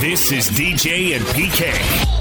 [0.01, 2.18] This is DJ and PK.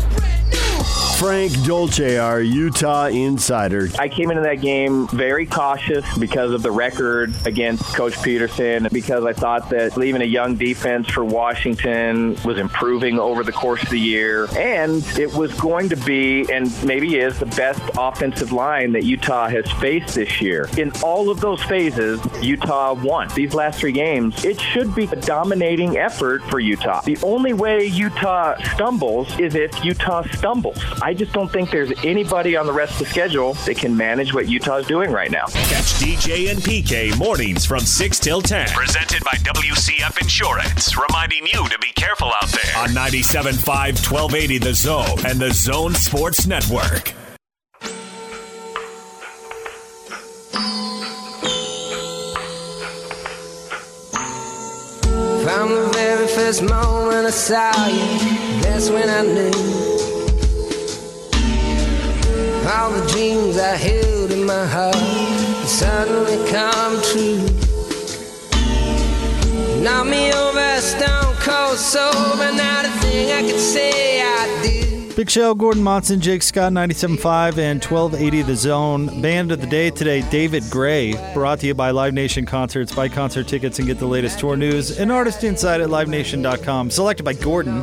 [1.17, 3.89] Frank Dolce, our Utah insider.
[3.97, 9.25] I came into that game very cautious because of the record against Coach Petersen, because
[9.25, 13.89] I thought that leaving a young defense for Washington was improving over the course of
[13.89, 18.91] the year, and it was going to be, and maybe is, the best offensive line
[18.91, 20.69] that Utah has faced this year.
[20.77, 23.27] In all of those phases, Utah won.
[23.33, 27.01] These last three games, it should be a dominating effort for Utah.
[27.01, 30.77] The only way Utah stumbles is if Utah stumbles.
[31.07, 34.33] I just don't think there's anybody on the rest of the schedule that can manage
[34.33, 35.45] what Utah's doing right now.
[35.45, 38.67] Catch DJ and PK mornings from 6 till 10.
[38.71, 44.73] Presented by WCF Insurance, reminding you to be careful out there on 97.5 1280 The
[44.73, 47.13] Zone and The Zone Sports Network.
[55.45, 59.96] From the very first moment I saw you, that's when I knew.
[62.69, 64.95] All the dreams I held in my heart
[65.65, 67.37] suddenly come true.
[69.81, 75.15] Knock me over stone cold sober, not a thing I could say I did.
[75.15, 79.21] Big Show, Gordon Monson, Jake Scott, 97.5 and 1280 The Zone.
[79.21, 82.93] Band of the day today, David Gray, brought to you by Live Nation Concerts.
[82.93, 84.99] Buy concert tickets and get the latest tour news.
[84.99, 86.91] An artist inside at livenation.com.
[86.91, 87.79] Selected by Gordon.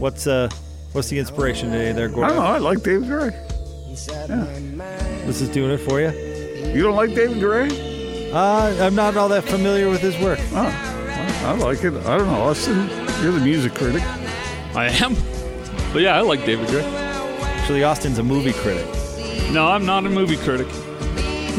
[0.00, 0.50] What's uh,
[0.96, 2.24] what's the inspiration today there, Gordon?
[2.24, 2.50] I don't know.
[2.52, 3.28] I like David Gray.
[5.26, 6.10] This is doing it for you?
[6.72, 8.32] You don't like David Gray?
[8.32, 10.38] Uh, I'm not all that familiar with his work.
[10.52, 11.94] Oh, I like it.
[12.06, 12.88] I don't know, Austin.
[13.22, 14.02] You're the music critic.
[14.74, 15.14] I am.
[15.92, 16.84] But yeah, I like David Gray.
[16.84, 18.86] Actually, Austin's a movie critic.
[19.52, 20.66] No, I'm not a movie critic.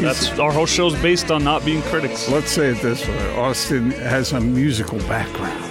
[0.00, 2.28] That's our whole show's based on not being critics.
[2.28, 5.64] Let's say it this way: Austin has a musical background.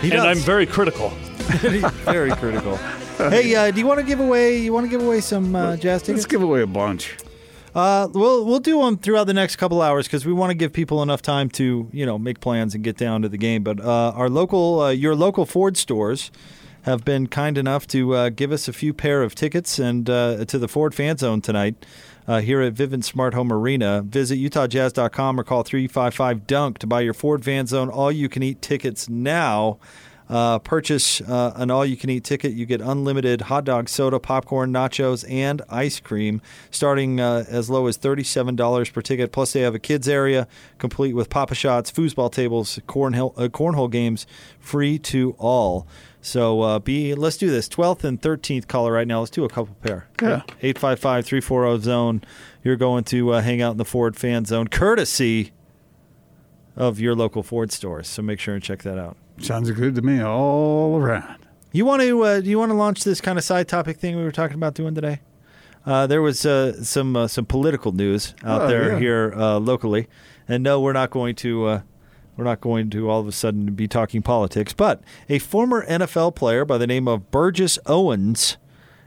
[0.00, 0.26] He and does.
[0.26, 1.12] I'm very critical.
[1.48, 2.76] Very critical.
[3.16, 4.58] hey, uh, do you want to give away?
[4.58, 6.24] You want to give away some uh, jazz tickets?
[6.24, 7.16] Let's give away a bunch.
[7.74, 10.72] Uh, we'll we'll do them throughout the next couple hours because we want to give
[10.72, 13.62] people enough time to you know make plans and get down to the game.
[13.62, 16.30] But uh, our local, uh, your local Ford stores
[16.82, 20.44] have been kind enough to uh, give us a few pair of tickets and uh,
[20.46, 21.86] to the Ford Fan Zone tonight.
[22.26, 24.02] Uh, here at Vivint Smart Home Arena.
[24.02, 28.42] Visit UtahJazz.com or call 355 Dunk to buy your Ford Fan Zone all you can
[28.42, 29.78] eat tickets now.
[30.28, 32.52] Uh, purchase uh, an all you can eat ticket.
[32.52, 37.86] You get unlimited hot dog, soda, popcorn, nachos, and ice cream, starting uh, as low
[37.86, 39.32] as $37 per ticket.
[39.32, 40.46] Plus, they have a kids area
[40.78, 44.26] complete with Pop-A-Shots, foosball tables, cornhole, uh, cornhole games,
[44.60, 45.86] free to all.
[46.20, 47.68] So uh, be let's do this.
[47.68, 49.20] 12th and 13th caller right now.
[49.20, 50.08] Let's do a couple pair.
[50.20, 50.42] Yeah.
[50.60, 52.22] 855 340 zone.
[52.62, 55.52] You're going to uh, hang out in the Ford fan zone, courtesy
[56.76, 58.08] of your local Ford stores.
[58.08, 59.16] So make sure and check that out.
[59.40, 61.36] Sounds good to me all around.
[61.72, 64.22] You want to uh, you want to launch this kind of side topic thing we
[64.24, 65.20] were talking about doing today?
[65.86, 68.98] Uh, there was uh, some uh, some political news out Oh, there yeah.
[68.98, 70.08] here uh, locally,
[70.48, 71.80] and no, we're not going to uh,
[72.36, 74.72] we're not going to all of a sudden be talking politics.
[74.72, 78.56] But a former NFL player by the name of Burgess Owens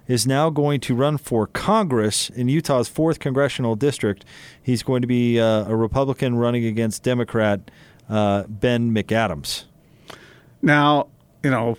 [0.07, 4.25] is now going to run for Congress in Utah's fourth congressional district.
[4.61, 7.71] He's going to be uh, a Republican running against Democrat
[8.09, 9.65] uh, Ben McAdams.
[10.61, 11.07] Now,
[11.43, 11.77] you know,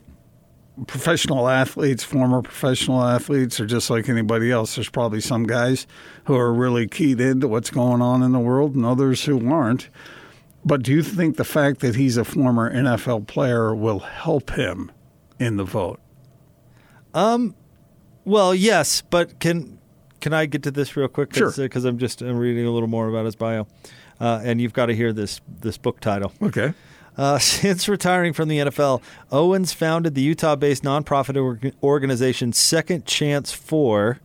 [0.87, 4.75] professional athletes, former professional athletes, are just like anybody else.
[4.75, 5.87] There's probably some guys
[6.25, 9.89] who are really keyed into what's going on in the world and others who aren't.
[10.65, 14.93] But do you think the fact that he's a former NFL player will help him
[15.39, 16.01] in the vote?
[17.15, 17.55] Um,
[18.25, 19.79] well, yes, but can
[20.21, 21.35] can I get to this real quick?
[21.35, 21.51] Sure.
[21.51, 23.67] Because I'm just I'm reading a little more about his bio,
[24.21, 26.33] uh, and you've got to hear this this book title.
[26.41, 26.73] Okay.
[27.17, 33.53] Uh, since retiring from the NFL, Owens founded the Utah-based nonprofit org- organization Second Chance
[33.53, 34.21] Four.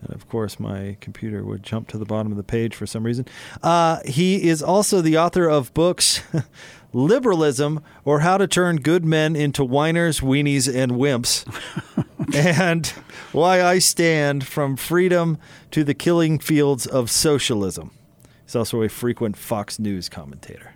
[0.00, 3.02] And of course, my computer would jump to the bottom of the page for some
[3.04, 3.26] reason.
[3.62, 6.22] Uh, he is also the author of books
[6.92, 11.44] Liberalism or How to Turn Good Men into Whiners, Weenies, and Wimps,
[12.34, 12.86] and
[13.32, 15.36] Why I Stand from Freedom
[15.72, 17.90] to the Killing Fields of Socialism.
[18.44, 20.74] He's also a frequent Fox News commentator.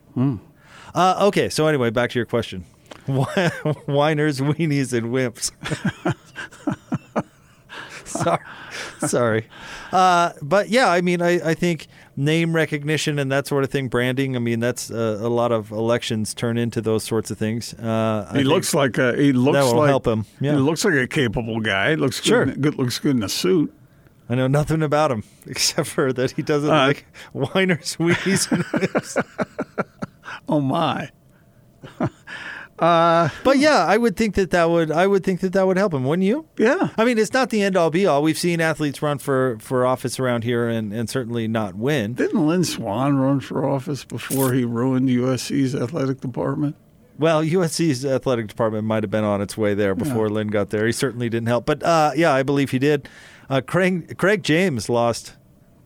[0.95, 2.65] Uh, okay, so anyway, back to your question.
[3.07, 5.51] Whiners, weenies, and wimps.
[8.05, 8.39] sorry,
[9.01, 9.47] sorry.
[9.91, 13.89] Uh, but yeah, I mean, I, I think name recognition and that sort of thing,
[13.89, 14.37] branding.
[14.37, 17.75] I mean, that's uh, a lot of elections turn into those sorts of things.
[17.75, 20.27] Uh, He looks like a he looks like help him.
[20.41, 20.53] Yeah.
[20.53, 21.91] He looks like a capable guy.
[21.91, 22.45] He looks Sure.
[22.47, 23.73] good, good looks good in a suit.
[24.29, 28.65] I know nothing about him except for that he doesn't Uh, like whiners, weenies, and
[28.65, 29.62] wimps.
[30.53, 31.11] Oh my.
[32.79, 35.77] Uh, but yeah, I would think that that would I would think that that would
[35.77, 36.49] help him, wouldn't you?
[36.59, 36.88] Yeah.
[36.99, 38.25] I mean, it's not the end all be all.
[38.25, 42.15] We've seen athletes run for, for office around here and, and certainly not win.
[42.15, 46.75] Didn't Lynn Swann run for office before he ruined USC's athletic department?
[47.21, 50.85] Well, USC's athletic department might have been on its way there before Lynn got there.
[50.85, 53.09] He certainly didn't help, but uh, yeah, I believe he did.
[53.49, 55.37] Uh, Craig Craig James lost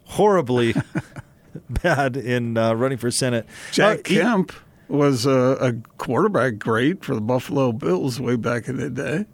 [0.04, 0.74] horribly
[1.82, 3.46] bad in uh, running for Senate.
[3.72, 4.52] Jack Uh, he- Kemp
[4.88, 9.26] was a, a quarterback great for the Buffalo Bills way back in the day.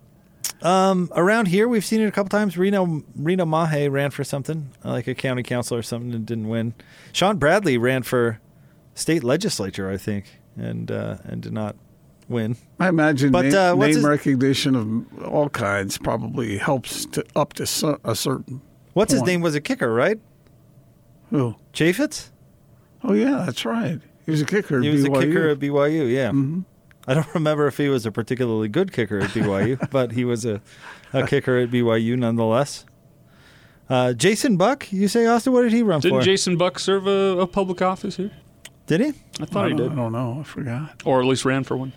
[0.63, 2.57] Um, around here, we've seen it a couple times.
[2.57, 6.75] Reno Reno Mahe ran for something like a county council or something and didn't win.
[7.13, 8.39] Shawn Bradley ran for
[8.95, 11.75] state legislature, I think, and uh, and did not
[12.29, 12.57] win.
[12.79, 17.55] I imagine But, name, uh, name his- recognition of all kinds probably helps to up
[17.55, 18.63] to so- a certain.
[18.95, 19.41] What's his name?
[19.41, 20.19] Was a kicker, right?
[21.33, 21.57] Who?
[21.73, 22.29] Chaffetz.
[23.03, 24.01] Oh yeah, that's right.
[24.25, 24.77] He was a kicker.
[24.79, 26.09] at He was a kicker at BYU.
[26.13, 26.29] Yeah.
[26.29, 26.61] Mm-hmm.
[27.09, 30.45] I don't remember if he was a particularly good kicker at BYU, but he was
[30.45, 30.61] a,
[31.13, 32.85] a kicker at BYU nonetheless.
[33.91, 35.53] Uh, Jason Buck, you say Austin?
[35.53, 36.09] What did he run for?
[36.11, 36.23] Didn't?
[36.23, 38.31] Jason Buck serve a, a public office here?
[38.87, 39.09] did he?
[39.41, 39.89] I thought he did.
[39.89, 40.39] don't- I don't know.
[40.41, 41.03] I forgot.
[41.05, 41.93] Or at least ran for one.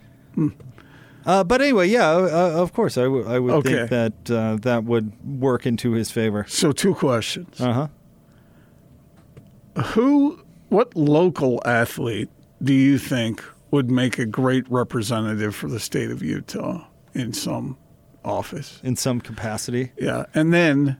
[1.26, 3.88] Uh, but anyway, yeah, uh, of course, I, w- I would Okay.
[3.88, 6.46] think that uh, that would work into his favor.
[6.48, 7.60] So two questions.
[7.60, 7.88] Uh huh.
[9.78, 12.30] Who, what local athlete
[12.64, 17.78] do you think would make a great representative for the state of Utah in some
[18.24, 18.80] office?
[18.84, 19.92] In some capacity.
[20.00, 20.98] Yeah, and then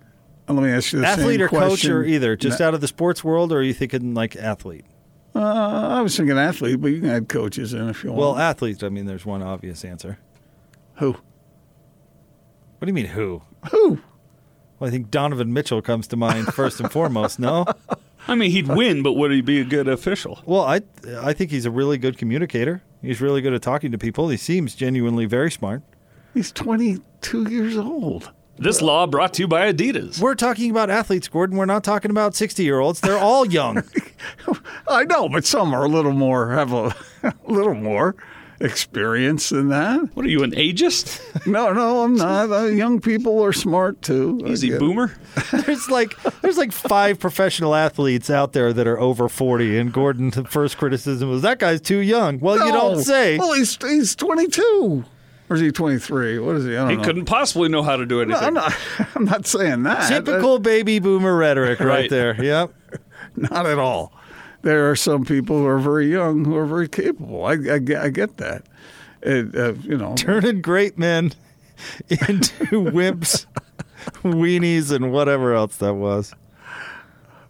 [0.48, 1.70] uh, let me ask you the athlete same or question.
[1.70, 2.36] coach or either?
[2.36, 4.86] Just No, out of the sports world, or are you thinking like athlete?
[5.34, 8.20] Uh, I was thinking athlete, but you can add coaches in if you want.
[8.20, 8.84] Well, athletes.
[8.84, 10.18] I mean, there's one obvious answer.
[10.96, 11.12] Who?
[11.12, 11.22] What
[12.82, 13.42] do you mean who?
[13.72, 14.00] Who?
[14.80, 17.40] Well, I think Donovan Mitchell comes to mind first and foremost.
[17.40, 17.66] No.
[18.28, 20.40] I mean, he'd win, but would he be a good official?
[20.46, 20.82] Well, I
[21.22, 22.82] I think he's a really good communicator.
[23.02, 24.30] He's really good at talking to people.
[24.30, 25.84] He seems genuinely very smart.
[26.34, 28.32] He's 22 years old.
[28.58, 30.20] This law brought to you by Adidas.
[30.20, 31.58] We're talking about athletes, Gordon.
[31.58, 33.02] We're not talking about 60 year olds.
[33.02, 33.84] They're all young.
[34.88, 38.16] I know, but some are a little more have a, a little more
[38.60, 40.10] experience than that.
[40.16, 41.22] What are you, an ageist?
[41.48, 42.52] No, no, I'm not.
[42.52, 44.42] Uh, young people are smart too.
[44.48, 45.16] Easy boomer.
[45.52, 49.78] there's like there's like five professional athletes out there that are over 40.
[49.78, 52.40] And Gordon, the first criticism was that guy's too young.
[52.40, 53.38] Well, you don't say.
[53.38, 55.06] Well, he's he's 22.
[55.48, 56.40] Or is he 23?
[56.40, 56.72] What is he?
[56.72, 57.04] I don't He know.
[57.04, 58.48] couldn't possibly know how to do No, anything.
[58.48, 58.76] I'm not.
[59.16, 60.10] I'm not saying that.
[60.10, 62.10] Typical baby boomer rhetoric right, Right.
[62.10, 62.44] there.
[62.44, 62.74] Yep.
[63.36, 64.12] Not at all.
[64.66, 67.46] There are some people who are very young who are very capable.
[67.46, 68.66] I, I, get- I get that.
[69.22, 71.34] It, uh, you know, Turning great men
[72.10, 73.46] into wimps,
[74.24, 76.34] weenies, and whatever else that was.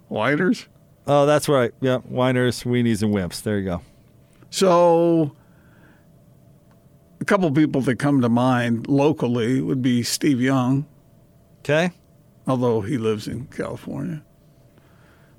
[0.09, 0.67] whiners.
[1.07, 1.71] Oh, that's right.
[1.79, 3.41] Yeah, whiners, weenies, and wimps.
[3.43, 3.81] There you go.
[4.49, 5.33] So,
[7.21, 10.85] a couple people that come to mind locally would be Steve Young,
[11.59, 11.91] Okay.
[12.45, 14.21] although he lives in California.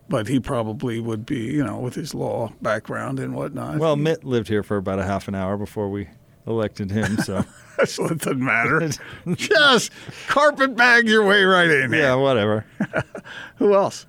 [0.09, 3.79] But he probably would be, you know, with his law background and whatnot.
[3.79, 6.09] Well, Mitt lived here for about a half an hour before we
[6.47, 7.19] elected him.
[7.19, 7.45] So
[7.85, 8.89] so it doesn't matter.
[9.35, 9.93] Just
[10.29, 11.93] carpet bag your way right in.
[11.93, 12.03] Here.
[12.03, 12.65] yeah, whatever.
[13.57, 14.07] Who else?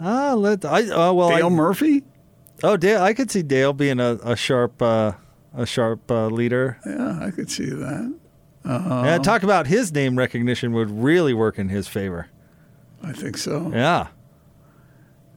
[0.00, 0.82] Ah, let I.
[0.90, 2.04] Oh well, Dale I, Murphy.
[2.62, 3.02] oh Dale.
[3.02, 5.12] I could see Dale being a, a sharp, uh,
[5.56, 6.78] a sharp uh, leader.
[6.86, 8.14] Yeah, I could see that.
[8.64, 12.28] Yeah, talk about his name recognition would really work in his favor.
[13.02, 13.72] I think so.
[13.74, 14.08] Yeah.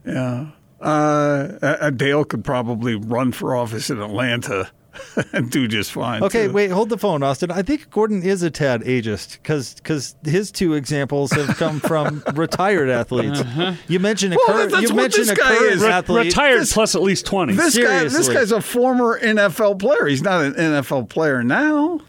[0.06, 0.48] Yeah.
[0.82, 4.70] Uh, uh, Dale could probably run for office in Atlanta
[5.34, 6.22] and do just fine.
[6.24, 6.54] Okay, too.
[6.54, 7.50] wait, hold the phone, Austin.
[7.50, 12.90] I think Gordon is a tad ageist because his two examples have come from retired
[12.90, 13.42] athletes.
[13.88, 14.72] You mentioned a Well, current.
[14.72, 15.84] that's You what mentioned this a guy current is.
[15.84, 16.26] Athlete.
[16.26, 17.54] Retired This- plus at least 20.
[17.56, 20.06] This guy, this guy's a former NFL player.
[20.06, 22.00] He's not an NFL player now.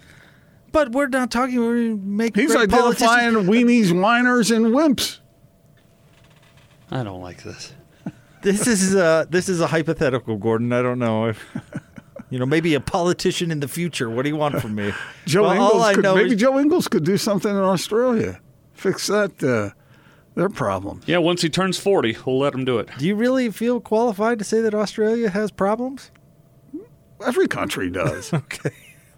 [0.73, 1.59] But we're not talking.
[1.67, 3.49] We make He's great identifying politicians.
[3.49, 5.21] weenies, whiners, and wimps.
[6.91, 7.73] I don't like this.
[8.47, 10.73] This is uh, this is a hypothetical, Gordon.
[10.73, 11.45] I don't know if
[12.31, 14.09] you know maybe a politician in the future.
[14.09, 14.93] What do you want from me?
[15.27, 17.57] Joe Well, all Ingles I could, know maybe is- Joe Ingles could do something in
[17.57, 18.41] Australia,
[18.73, 19.75] fix that uh,
[20.37, 21.01] their problem.
[21.07, 22.89] Yeah, once he turns 40, we'll let him do it.
[22.99, 26.13] Do you really feel qualified to say that Australia has problems?
[27.27, 28.33] Every country does.
[28.33, 28.71] Okay,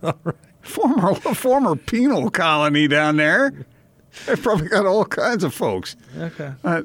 [0.03, 0.35] all right.
[0.63, 3.67] former former penal colony down there.
[4.27, 5.97] They've probably got all kinds of folks.
[6.17, 6.53] Okay.
[6.65, 6.83] I,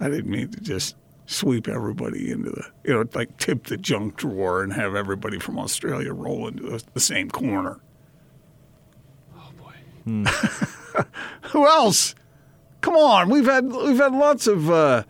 [0.00, 0.96] I didn't mean to just
[1.30, 5.58] sweep everybody into the, you know, like tip the junk drawer and have everybody from
[5.58, 7.78] Australia roll into the, the same corner.
[9.36, 9.72] Oh boy.
[10.04, 10.24] Hmm.
[11.50, 12.16] Who else?
[12.80, 15.04] Come on, we've had we've had lots of uh,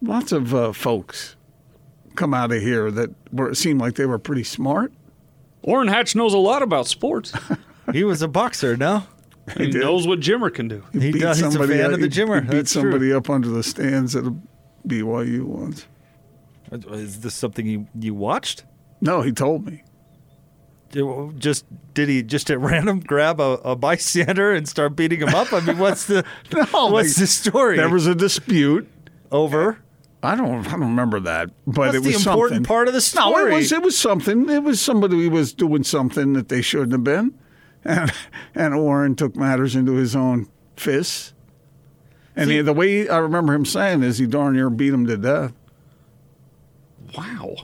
[0.00, 1.36] lots of uh, folks
[2.14, 4.92] come out of here that were seemed like they were pretty smart.
[5.62, 7.32] Orrin Hatch knows a lot about sports.
[7.92, 9.02] he was a boxer, no?
[9.56, 10.84] He, knows what Jimmer can do.
[10.92, 11.38] He beat does.
[11.40, 12.42] He's a fan up- of the Jimmer.
[12.42, 12.82] He beat That's true.
[12.82, 14.36] somebody up under the stands at a
[14.88, 15.86] BYU once.
[16.72, 18.64] Is this something you, you watched?
[19.00, 19.82] No, he told me.
[21.38, 25.52] Just did he just at random grab a, a bystander and start beating him up?
[25.52, 26.24] I mean, what's the
[26.54, 27.76] No, what's they- the story?
[27.76, 28.88] There was a dispute
[29.30, 29.80] over.
[30.22, 30.66] I don't.
[30.66, 32.64] I don't remember that, but it was the important something.
[32.64, 33.44] part of the story.
[33.44, 33.70] No, it was.
[33.70, 34.48] It was something.
[34.48, 37.38] It was somebody who was doing something that they shouldn't have been,
[37.84, 38.12] and
[38.54, 41.34] and Orrin took matters into his own fists.
[42.38, 45.16] And he, the way I remember him saying is, he darn near beat him to
[45.16, 45.52] death.
[47.16, 47.56] Wow.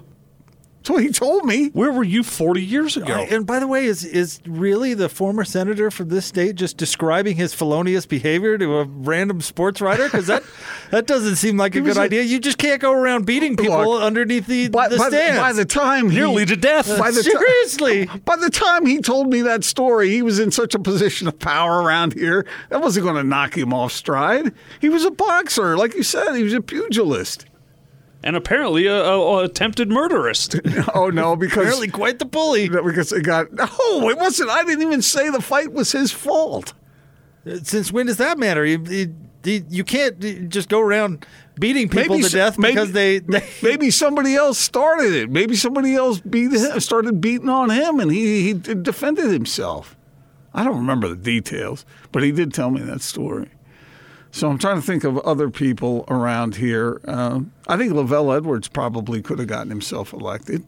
[0.85, 1.69] That's what he told me.
[1.69, 3.15] Where were you 40 years ago?
[3.15, 6.77] I- and by the way, is is really the former senator from this state just
[6.77, 10.05] describing his felonious behavior to a random sports writer?
[10.05, 10.43] Because that
[10.91, 12.21] that doesn't seem like a good a- idea.
[12.21, 15.41] You just can't go around beating people Look, underneath the, By, the by, the, stands.
[15.41, 16.87] by the time he, Nearly to death.
[16.99, 18.05] By the Seriously.
[18.27, 21.39] by the time he told me that story, he was in such a position of
[21.39, 24.53] power around here that wasn't going to knock him off stride.
[24.83, 26.35] He was a boxer, like you said.
[26.35, 27.47] He was a pugilist.
[28.25, 30.59] And apparently a, a, a attempted murderist.
[30.95, 32.69] Oh no, because Apparently, quite the bully.
[32.69, 34.51] because it got no, it wasn't.
[34.51, 36.73] I didn't even say the fight was his fault.
[37.47, 38.65] Uh, since when does that matter?
[38.67, 39.15] You, you,
[39.45, 41.27] you- you can't uh, just go around
[41.61, 45.29] beating people to s- death maybe- because they, they maybe somebody else started it.
[45.31, 49.97] Maybe somebody else beat him, started beating on him, and he he defended himself.
[50.55, 53.51] I don't remember the details, but he did tell me that story.
[54.35, 57.01] So I'm trying to think of other people around here.
[57.05, 60.67] Um, I think LaVell Edwards probably could have gotten himself elected.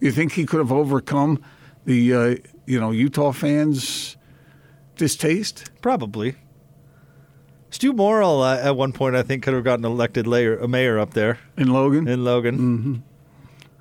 [0.00, 1.42] You think he could have overcome
[1.86, 4.18] the uh, you know Utah fans'
[4.96, 5.70] distaste?
[5.80, 6.34] probably.
[7.70, 10.98] Stew Morrill uh, at one point I think could have gotten elected layer, a mayor
[10.98, 13.02] up there In Logan, in Logan.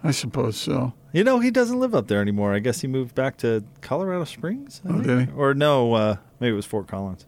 [0.01, 0.93] I suppose so.
[1.11, 2.53] You know, he doesn't live up there anymore.
[2.53, 4.81] I guess he moved back to Colorado Springs.
[4.85, 5.03] Oh, think?
[5.03, 5.35] did he?
[5.35, 7.25] Or no, uh, maybe it was Fort Collins.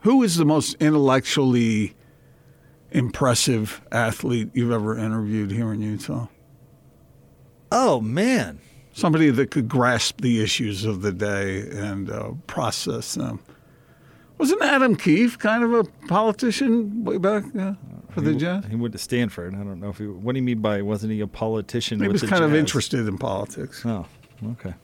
[0.00, 1.94] Who is the most intellectually
[2.90, 6.28] impressive athlete you've ever interviewed here in Utah?
[7.70, 8.60] Oh man,
[8.98, 13.38] Somebody that could grasp the issues of the day and uh, process them.
[14.38, 17.74] Wasn't Adam Keefe kind of a politician way back uh,
[18.10, 18.64] for the he, Jazz?
[18.66, 19.54] he went to Stanford.
[19.54, 20.08] I don't know if he.
[20.08, 22.00] What do you mean by wasn't he a politician?
[22.00, 23.86] He was the kind of interested in politics.
[23.86, 24.04] Oh,
[24.52, 24.74] okay.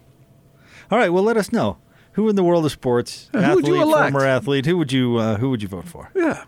[0.93, 1.13] All right.
[1.13, 1.79] Well, let us know
[2.15, 4.13] who in the world of sports, Yeah, who athlete, would you elect?
[4.13, 6.11] former athlete, who would you uh, who would you vote for?
[6.15, 6.45] Yeah.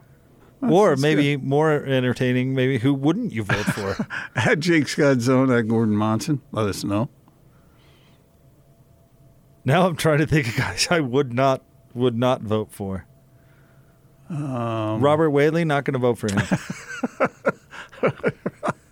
[0.62, 4.06] or that's maybe more entertaining, maybe who wouldn't you vote for?
[4.36, 6.40] At Jake Scott Zone at Gordon Monson.
[6.52, 7.08] Let us know.
[9.64, 11.62] now I'm trying to think of guys I would not
[11.94, 13.06] would not vote for.
[14.28, 16.40] Um, Robert Whaley, not going to vote for him.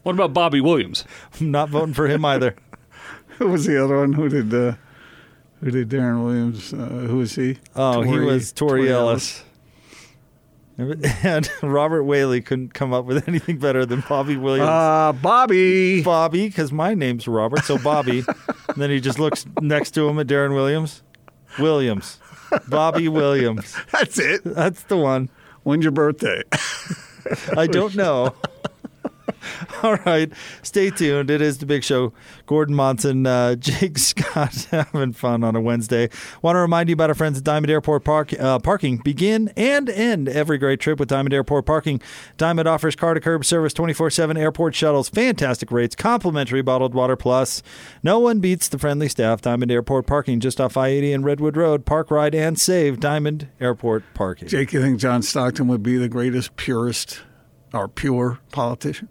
[0.05, 1.05] what about Bobby Williams?
[1.41, 2.55] I'm not voting for him either.
[3.39, 4.13] Who was the other one?
[4.13, 4.75] Who did uh,
[5.65, 6.75] who did Darren Williams?
[6.75, 7.59] Uh, who was he?
[7.75, 9.43] Oh, he was Tori Torrey Ellis.
[10.77, 14.69] And Robert Whaley couldn't come up with anything better than Bobby Williams.
[14.69, 16.03] Uh, Bobby.
[16.03, 18.25] Bobby, because my name's Robert, so Bobby.
[18.27, 21.03] and then he just looks next to him at Darren Williams.
[21.59, 22.19] Williams.
[22.69, 23.75] Bobby Williams.
[23.91, 24.43] That's it.
[24.45, 25.31] That's the one.
[25.63, 26.43] When's your birthday?
[27.57, 28.35] I don't know.
[29.83, 30.33] All right,
[30.63, 31.31] stay tuned.
[31.31, 32.13] It is the big show.
[32.47, 36.09] Gordon Monson, uh, Jake Scott, having fun on a Wednesday.
[36.43, 38.99] Want to remind you about our friends at Diamond Airport Park uh, Parking.
[38.99, 42.01] Begin and end every great trip with Diamond Airport Parking.
[42.37, 46.95] Diamond offers car to curb service, twenty four seven airport shuttles, fantastic rates, complimentary bottled
[46.95, 47.63] water plus.
[48.03, 49.41] No one beats the friendly staff.
[49.41, 51.85] Diamond Airport Parking, just off I eighty and Redwood Road.
[51.87, 53.01] Park ride and save.
[53.01, 54.49] Diamond Airport Parking.
[54.49, 57.23] Jake, you think John Stockton would be the greatest purist
[57.73, 59.09] or pure politician?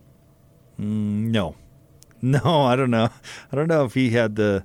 [0.80, 1.55] Mm, no,
[2.21, 3.09] no, I don't know.
[3.51, 4.63] I don't know if he had the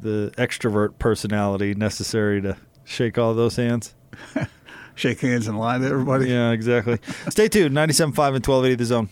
[0.00, 3.94] the extrovert personality necessary to shake all those hands.
[4.96, 6.28] Shake hands and lie to everybody.
[6.28, 6.98] Yeah, exactly.
[7.30, 7.74] Stay tuned.
[7.74, 9.08] 97.5 and 1280 The Zone.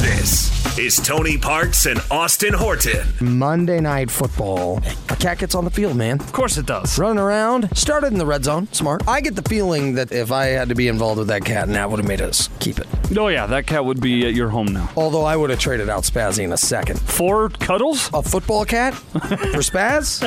[0.00, 3.06] This is Tony Parks and Austin Horton.
[3.20, 4.80] Monday night football.
[5.08, 6.20] A cat gets on the field, man.
[6.20, 6.98] Of course it does.
[6.98, 7.76] Running around.
[7.76, 8.68] Started in the red zone.
[8.72, 9.02] Smart.
[9.08, 11.88] I get the feeling that if I had to be involved with that cat, Nat
[11.88, 12.86] would have made us keep it.
[13.16, 14.88] Oh, yeah, that cat would be at your home now.
[14.96, 17.00] Although I would have traded out Spazzy in a second.
[17.00, 18.08] Four cuddles?
[18.14, 18.94] A football cat?
[18.94, 20.22] For Spaz?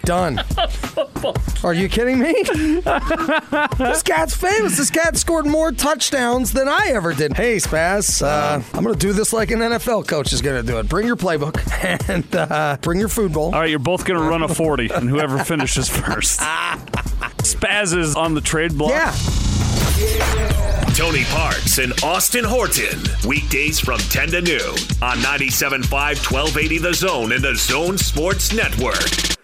[0.02, 0.40] Done.
[1.64, 2.32] Are you kidding me?
[3.78, 4.76] this cat's famous.
[4.76, 7.34] This cat scored more touchdowns than I ever did.
[7.34, 10.66] Hey, Spaz, uh, I'm going to do this like an NFL coach is going to
[10.66, 10.88] do it.
[10.88, 11.56] Bring your playbook
[12.10, 13.46] and uh, bring your food bowl.
[13.46, 16.40] All right, you're both going to run a 40, and whoever finishes first.
[17.38, 18.90] Spaz is on the trade block.
[18.90, 19.12] Yeah.
[20.94, 23.00] Tony Parks and Austin Horton.
[23.26, 29.37] Weekdays from 10 to noon on 97.5 1280 The Zone and the Zone Sports Network.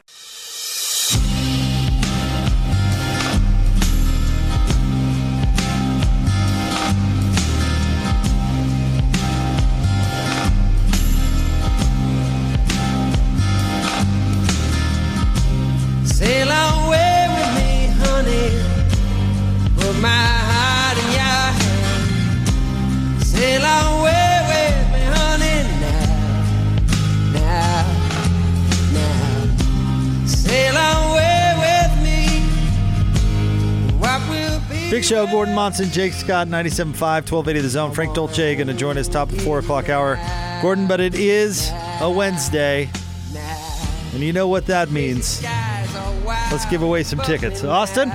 [35.05, 37.92] Show, Gordon Monson, Jake Scott, 97.5, 1280 The Zone.
[37.92, 40.18] Frank Dolce going to join us top of the 4 o'clock hour.
[40.62, 42.88] Gordon, but it is a Wednesday.
[44.14, 45.42] And you know what that means.
[46.50, 47.62] Let's give away some tickets.
[47.64, 48.09] Austin?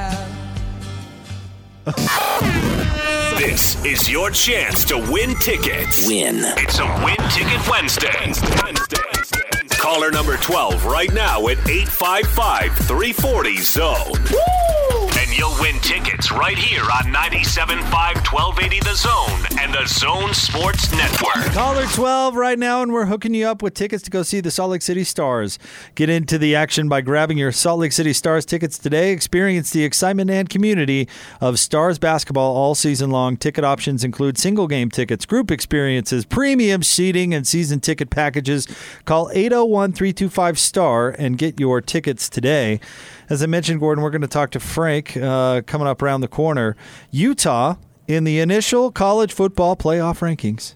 [3.38, 6.08] This is your chance to win tickets.
[6.08, 6.38] Win.
[6.58, 8.34] It's a Win Ticket Wednesday.
[9.70, 14.14] Caller number 12 right now at 855 340 Zone.
[14.16, 14.79] And
[15.40, 21.54] you'll win tickets right here on 97.5 1280 The Zone and the Zone Sports Network.
[21.54, 24.52] Caller 12 right now, and we're hooking you up with tickets to go see the
[24.52, 25.58] Salt Lake City Stars.
[25.96, 29.14] Get into the action by grabbing your Salt Lake City Stars tickets today.
[29.14, 31.08] Experience the excitement and community
[31.40, 33.38] of Stars basketball all season long.
[33.38, 38.68] Ticket options include single game tickets, group experiences, premium seating, and season ticket packages.
[39.06, 42.82] Call 801 325 STAR and get your tickets today.
[43.30, 46.28] As I mentioned, Gordon, we're going to talk to Frank uh, coming up around the
[46.28, 46.76] corner.
[47.12, 47.76] Utah
[48.08, 50.74] in the initial college football playoff rankings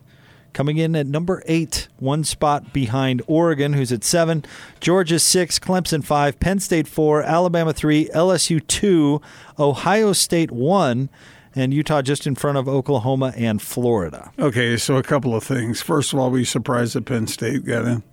[0.54, 4.46] coming in at number eight, one spot behind Oregon, who's at seven,
[4.80, 9.20] Georgia six, Clemson five, Penn State four, Alabama three, LSU two,
[9.58, 11.10] Ohio State one,
[11.56, 14.32] and Utah just in front of Oklahoma and Florida.
[14.38, 15.82] Okay, so a couple of things.
[15.82, 18.04] First of all, were you surprised that Penn State got in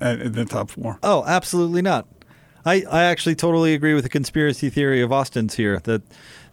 [0.00, 0.98] at, at the top four?
[1.02, 2.06] Oh, absolutely not.
[2.64, 6.02] I, I actually totally agree with the conspiracy theory of Austin's here that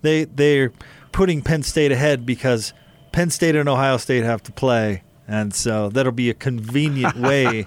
[0.01, 0.71] they they're
[1.11, 2.73] putting Penn State ahead because
[3.11, 7.65] Penn State and Ohio State have to play, and so that'll be a convenient way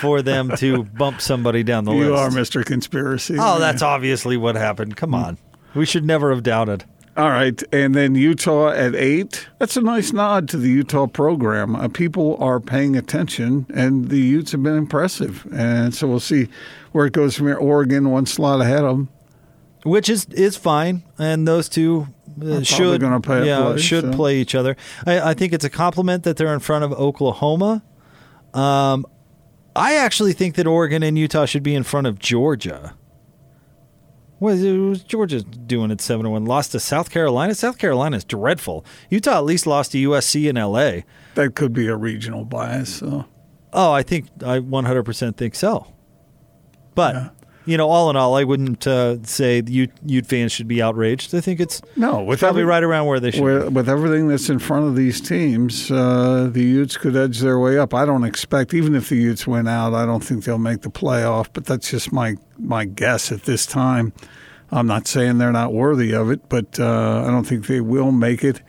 [0.00, 2.10] for them to bump somebody down the You list.
[2.10, 2.64] You are Mr.
[2.64, 3.36] Conspiracy.
[3.38, 4.96] Oh, that's obviously what happened.
[4.96, 5.24] Come mm.
[5.24, 5.38] on,
[5.74, 6.84] we should never have doubted.
[7.16, 9.46] All right, and then Utah at eight.
[9.60, 11.76] That's a nice nod to the Utah program.
[11.76, 15.46] Uh, people are paying attention, and the Utes have been impressive.
[15.52, 16.48] And so we'll see
[16.90, 17.56] where it goes from here.
[17.56, 19.08] Oregon one slot ahead of them.
[19.84, 22.08] which is is fine, and those two
[22.42, 24.12] uh, should play- yeah play, should so.
[24.12, 24.76] play each other.
[25.06, 27.84] I, I think it's a compliment that they're in front of Oklahoma.
[28.54, 29.06] Um,
[29.76, 32.94] I actually think that Oregon and Utah should be in front of Georgia.
[34.38, 36.44] What was Georgia doing at seven one?
[36.44, 37.54] Lost to South Carolina.
[37.54, 38.84] South Carolina is dreadful.
[39.08, 41.02] Utah at least lost to USC and LA.
[41.34, 42.94] That could be a regional bias.
[42.96, 43.26] So
[43.72, 45.86] Oh, I think I 100% think so.
[46.94, 47.34] But
[47.66, 50.82] you know, all in all, I wouldn't uh, say the Ute, Ute fans should be
[50.82, 51.34] outraged.
[51.34, 53.42] I think it's no, with probably every- right around where they should.
[53.42, 57.58] with, with everything that's in front of these teams, uh, the Utes could edge their
[57.58, 57.94] way up.
[57.94, 60.90] I don't expect, even if the Utes win out, I don't think they'll make the
[60.90, 61.48] playoff.
[61.52, 64.12] But that's just my my guess at this time.
[64.70, 68.10] I'm not saying they're not worthy of it, but uh, I don't think they will
[68.10, 68.60] make it.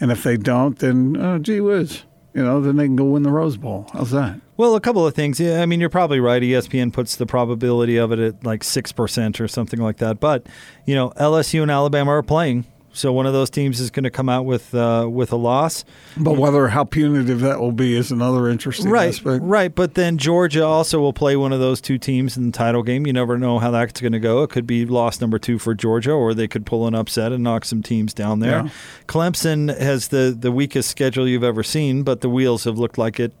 [0.00, 2.02] And if they don't, then uh, gee whiz,
[2.36, 3.88] you know, then they can go win the Rose Bowl.
[3.94, 4.38] How's that?
[4.58, 5.40] Well, a couple of things.
[5.40, 6.42] Yeah, I mean, you're probably right.
[6.42, 10.20] ESPN puts the probability of it at like six percent or something like that.
[10.20, 10.46] But
[10.84, 12.66] you know, LSU and Alabama are playing,
[12.96, 15.84] so one of those teams is going to come out with uh, with a loss.
[16.16, 19.42] But whether how punitive that will be is another interesting Right, aspect.
[19.44, 19.74] right.
[19.74, 23.06] But then Georgia also will play one of those two teams in the title game.
[23.06, 24.42] You never know how that's going to go.
[24.42, 27.44] It could be loss number two for Georgia, or they could pull an upset and
[27.44, 28.64] knock some teams down there.
[28.64, 28.70] Yeah.
[29.06, 33.20] Clemson has the the weakest schedule you've ever seen, but the wheels have looked like
[33.20, 33.32] it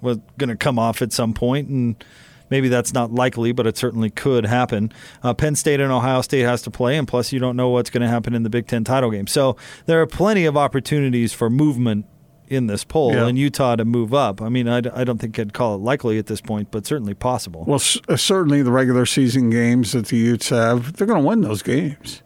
[0.00, 2.04] was going to come off at some point, and
[2.50, 4.92] maybe that's not likely, but it certainly could happen.
[5.22, 7.90] Uh, Penn State and Ohio State has to play, and plus you don't know what's
[7.90, 9.26] going to happen in the Big Ten title game.
[9.26, 12.06] So there are plenty of opportunities for movement
[12.48, 13.26] in this poll, Yeah.
[13.26, 14.40] and Utah to move up.
[14.40, 17.12] I mean, I, I don't think I'd call it likely at this point, but certainly
[17.14, 17.64] possible.
[17.66, 21.26] Well, c- uh, certainly the regular season games that the Utes have, they're going to
[21.26, 22.22] win those games.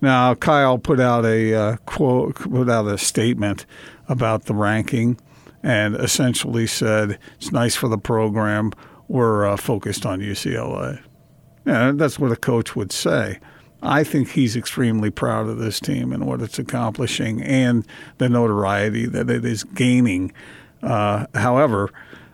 [0.00, 3.66] Now, Kyle put out a uh, quote, put out a statement
[4.08, 5.18] about the ranking,
[5.60, 8.70] and essentially said it's nice for the program.
[9.08, 11.00] We're uh, focused on UCLA.
[11.66, 13.38] Yeah, that's what a coach would say.
[13.82, 17.86] I think he's extremely proud of this team and what it's accomplishing and
[18.18, 20.32] the notoriety that it is gaining.
[20.82, 21.90] Uh, however,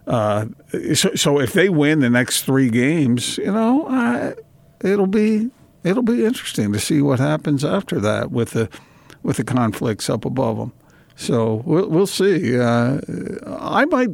[0.07, 0.47] uh,
[0.95, 4.35] so, so if they win the next three games, you know,
[4.81, 5.51] it'll be
[5.83, 8.69] it'll be interesting to see what happens after that with the
[9.23, 10.73] with the conflicts up above them.
[11.17, 12.59] So we'll, we'll see.
[12.59, 13.01] Uh,
[13.47, 14.11] I might,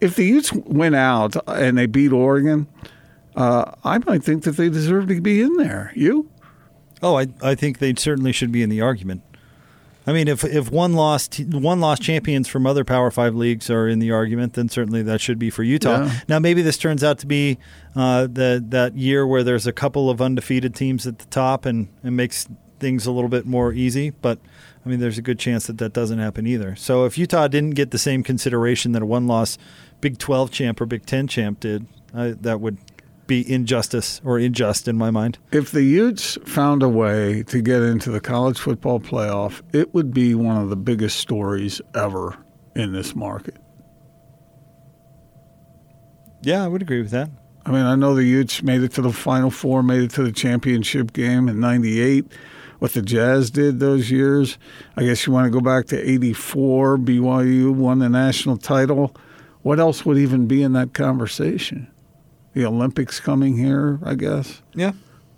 [0.00, 2.66] if the Utes went out and they beat Oregon,
[3.34, 5.92] uh, I might think that they deserve to be in there.
[5.94, 6.30] You?
[7.02, 9.22] Oh, I I think they certainly should be in the argument.
[10.06, 13.88] I mean, if if one lost one lost champions from other Power Five leagues are
[13.88, 16.04] in the argument, then certainly that should be for Utah.
[16.04, 16.20] Yeah.
[16.28, 17.58] Now, maybe this turns out to be
[17.96, 21.88] uh, the that year where there's a couple of undefeated teams at the top and
[22.04, 24.10] and makes things a little bit more easy.
[24.10, 24.38] But
[24.84, 26.76] I mean, there's a good chance that that doesn't happen either.
[26.76, 29.58] So if Utah didn't get the same consideration that a one loss
[30.00, 32.78] Big Twelve champ or Big Ten champ did, I, that would
[33.26, 35.38] be injustice or unjust in my mind.
[35.52, 40.14] If the Utes found a way to get into the college football playoff, it would
[40.14, 42.36] be one of the biggest stories ever
[42.74, 43.56] in this market.
[46.42, 47.30] Yeah, I would agree with that.
[47.64, 50.22] I mean, I know the Utes made it to the Final Four, made it to
[50.22, 52.30] the championship game in '98.
[52.78, 54.58] What the Jazz did those years,
[54.96, 56.98] I guess you want to go back to '84.
[56.98, 59.16] BYU won the national title.
[59.66, 61.90] What else would even be in that conversation?
[62.52, 64.62] The Olympics coming here, I guess.
[64.76, 64.92] Yeah.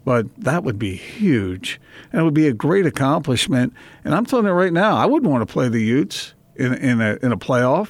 [0.05, 1.81] But that would be huge.
[2.13, 3.73] And it would be a great accomplishment.
[4.05, 7.01] And I'm telling you right now, I wouldn't want to play the Utes in, in,
[7.01, 7.89] a, in a playoff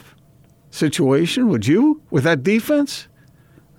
[0.70, 1.48] situation.
[1.48, 2.02] Would you?
[2.10, 3.08] With that defense?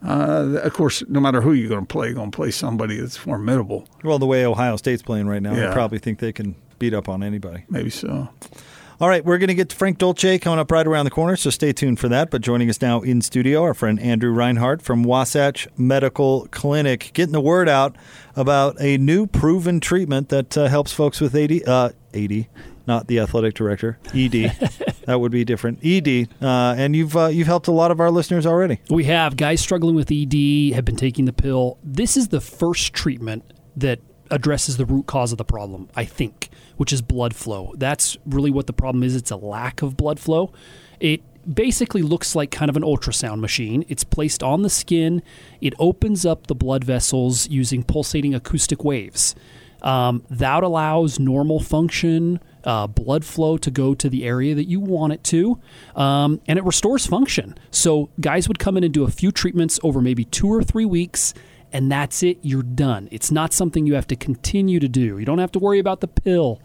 [0.05, 2.99] Uh, of course, no matter who you're going to play, you're going to play somebody
[2.99, 3.87] that's formidable.
[4.03, 5.69] Well, the way Ohio State's playing right now, Yeah.
[5.69, 7.63] I probably think they can beat up on anybody.
[7.69, 8.27] Maybe so.
[9.01, 11.37] All right, we're going to get to Frank Dolce coming up right around the corner,
[11.37, 12.29] so stay tuned for that.
[12.29, 17.31] But joining us now in studio, our friend Andrew Reinhardt from Wasatch Medical Clinic, getting
[17.31, 17.95] the word out
[18.35, 22.47] about a new proven treatment that uh, helps folks with AD, uh, AD,
[22.87, 24.31] not the athletic director, ED.
[25.05, 25.79] that would be different.
[25.81, 28.81] ED, uh, and you've uh, you've helped a lot of our listeners already.
[28.89, 31.77] We have guys struggling with ED have been taking the pill.
[31.85, 33.45] This is the first treatment
[33.77, 36.48] that addresses the root cause of the problem, I think,
[36.79, 37.73] which is blood flow.
[37.75, 39.13] That's really what the problem is.
[39.13, 40.53] It's a lack of blood flow.
[41.01, 41.21] It
[41.53, 43.83] basically looks like kind of an ultrasound machine.
[43.89, 45.21] It's placed on the skin.
[45.59, 49.35] It opens up the blood vessels using pulsating acoustic waves.
[49.81, 54.79] Um, that allows normal function, uh, blood flow to go to the area that you
[54.79, 55.59] want it to,
[55.97, 57.57] um, and it restores function.
[57.71, 60.85] So, guys would come in and do a few treatments over maybe two or three
[60.85, 61.33] weeks,
[61.71, 62.37] and that's it.
[62.41, 63.07] You're done.
[63.11, 65.17] It's not something you have to continue to do.
[65.17, 66.61] You don't have to worry about the pill,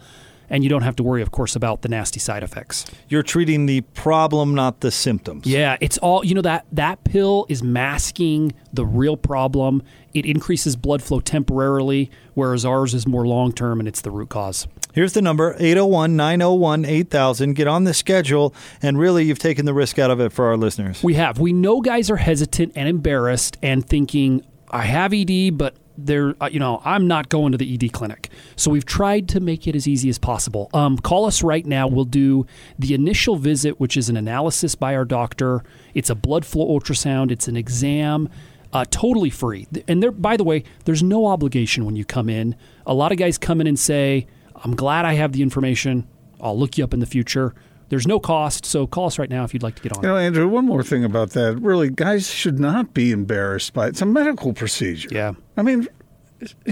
[0.50, 2.84] and you don't have to worry, of course, about the nasty side effects.
[3.09, 5.46] You're treating the problem, not the symptoms.
[5.46, 9.82] Yeah, it's all you know that that pill is masking the real problem.
[10.12, 14.28] It increases blood flow temporarily, whereas ours is more long term and it's the root
[14.28, 14.68] cause.
[14.94, 17.55] Here's the number 801 901 8000.
[17.55, 20.57] Get on the schedule, and really, you've taken the risk out of it for our
[20.57, 21.02] listeners.
[21.02, 21.40] We have.
[21.40, 26.49] We know guys are hesitant and embarrassed and thinking, I have ED, but they're, uh,
[26.51, 28.31] you know, I'm not going to the ED clinic.
[28.57, 30.71] So we've tried to make it as easy as possible.
[30.75, 31.87] Um, call us right now.
[31.87, 32.47] We'll do
[32.79, 35.62] the initial visit, which is an analysis by our doctor.
[35.95, 37.31] It's a blood flow ultrasound.
[37.31, 38.29] It's an exam.
[38.73, 39.69] Uh, totally free.
[39.87, 42.57] And there, by the way, there's no obligation when you come in.
[42.87, 46.09] A lot of guys come in and say, I'm glad I have the information.
[46.41, 47.55] I'll look you up in the future.
[47.91, 50.03] There's no cost, so call us right now if you'd like to get on.
[50.03, 51.57] You know, Andrew, one more thing about that.
[51.61, 53.91] Really, guys should not be embarrassed by it.
[53.91, 55.09] It's a medical procedure.
[55.12, 55.32] Yeah.
[55.57, 55.87] I mean,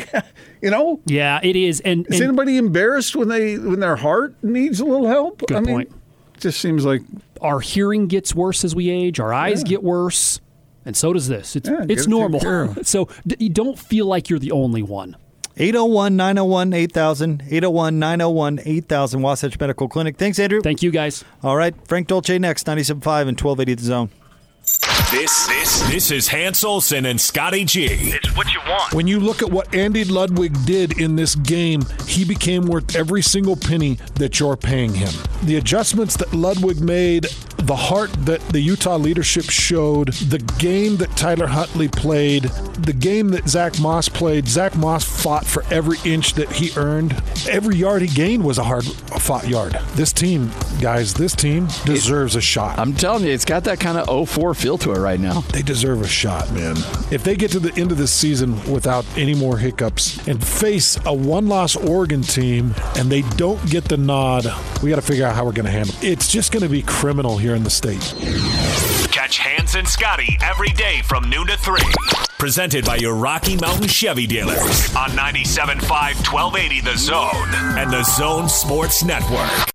[0.63, 1.81] you know, Yeah, it is.
[1.81, 5.41] And, is and anybody embarrassed when they when their heart needs a little help?
[5.47, 5.93] Good I mean, point.
[6.39, 7.03] Just seems like
[7.41, 9.21] our hearing gets worse as we age.
[9.21, 10.41] Our eyes get worse,
[10.85, 11.55] and so does this.
[11.57, 12.75] It's Yeah, it's it normal.
[12.83, 15.17] so d- you don't feel like you're the only one.
[15.57, 17.43] 801 901 8000.
[17.47, 19.23] 801 901 8000.
[19.23, 20.17] Wasatch Medical Clinic.
[20.17, 20.61] Thanks, Andrew.
[20.61, 21.25] Thank you, guys.
[21.43, 21.75] All right.
[21.87, 24.11] Frank Dolce next, 97.5 and 1280 The Zone.
[25.11, 27.85] This this this is Hans Olsen and Scotty G.
[27.85, 28.95] It's what you want.
[28.95, 33.21] When you look at what Andy Ludwig did in this game, he became worth every
[33.21, 35.13] single penny that you're paying him.
[35.43, 37.25] The adjustments that Ludwig made,
[37.59, 42.45] the heart that the Utah leadership showed, the game that Tyler Huntley played,
[42.79, 47.21] the game that Zach Moss played, Zach Moss fought for every inch that he earned.
[47.49, 49.79] Every yard he gained was a hard fought yard.
[49.95, 50.51] This team,
[50.81, 52.79] guys, this team deserves a shot.
[52.79, 55.41] I'm telling you, it's got that kind of 04 feel to it right now.
[55.53, 56.77] They deserve a shot, man.
[57.11, 60.97] If they get to the end of the season without any more hiccups and face
[61.05, 64.47] a one loss Oregon team and they don't get the nod,
[64.81, 66.05] we got to figure out how we're going to handle it.
[66.05, 68.15] It's just going to be criminal here in the state.
[69.11, 71.81] Catch Hans and Scotty every day from noon to 3.
[72.39, 75.83] Presented by your Rocky Mountain Chevy dealers on 97.5
[76.33, 79.69] 1280 The Zone and The Zone Sports Network.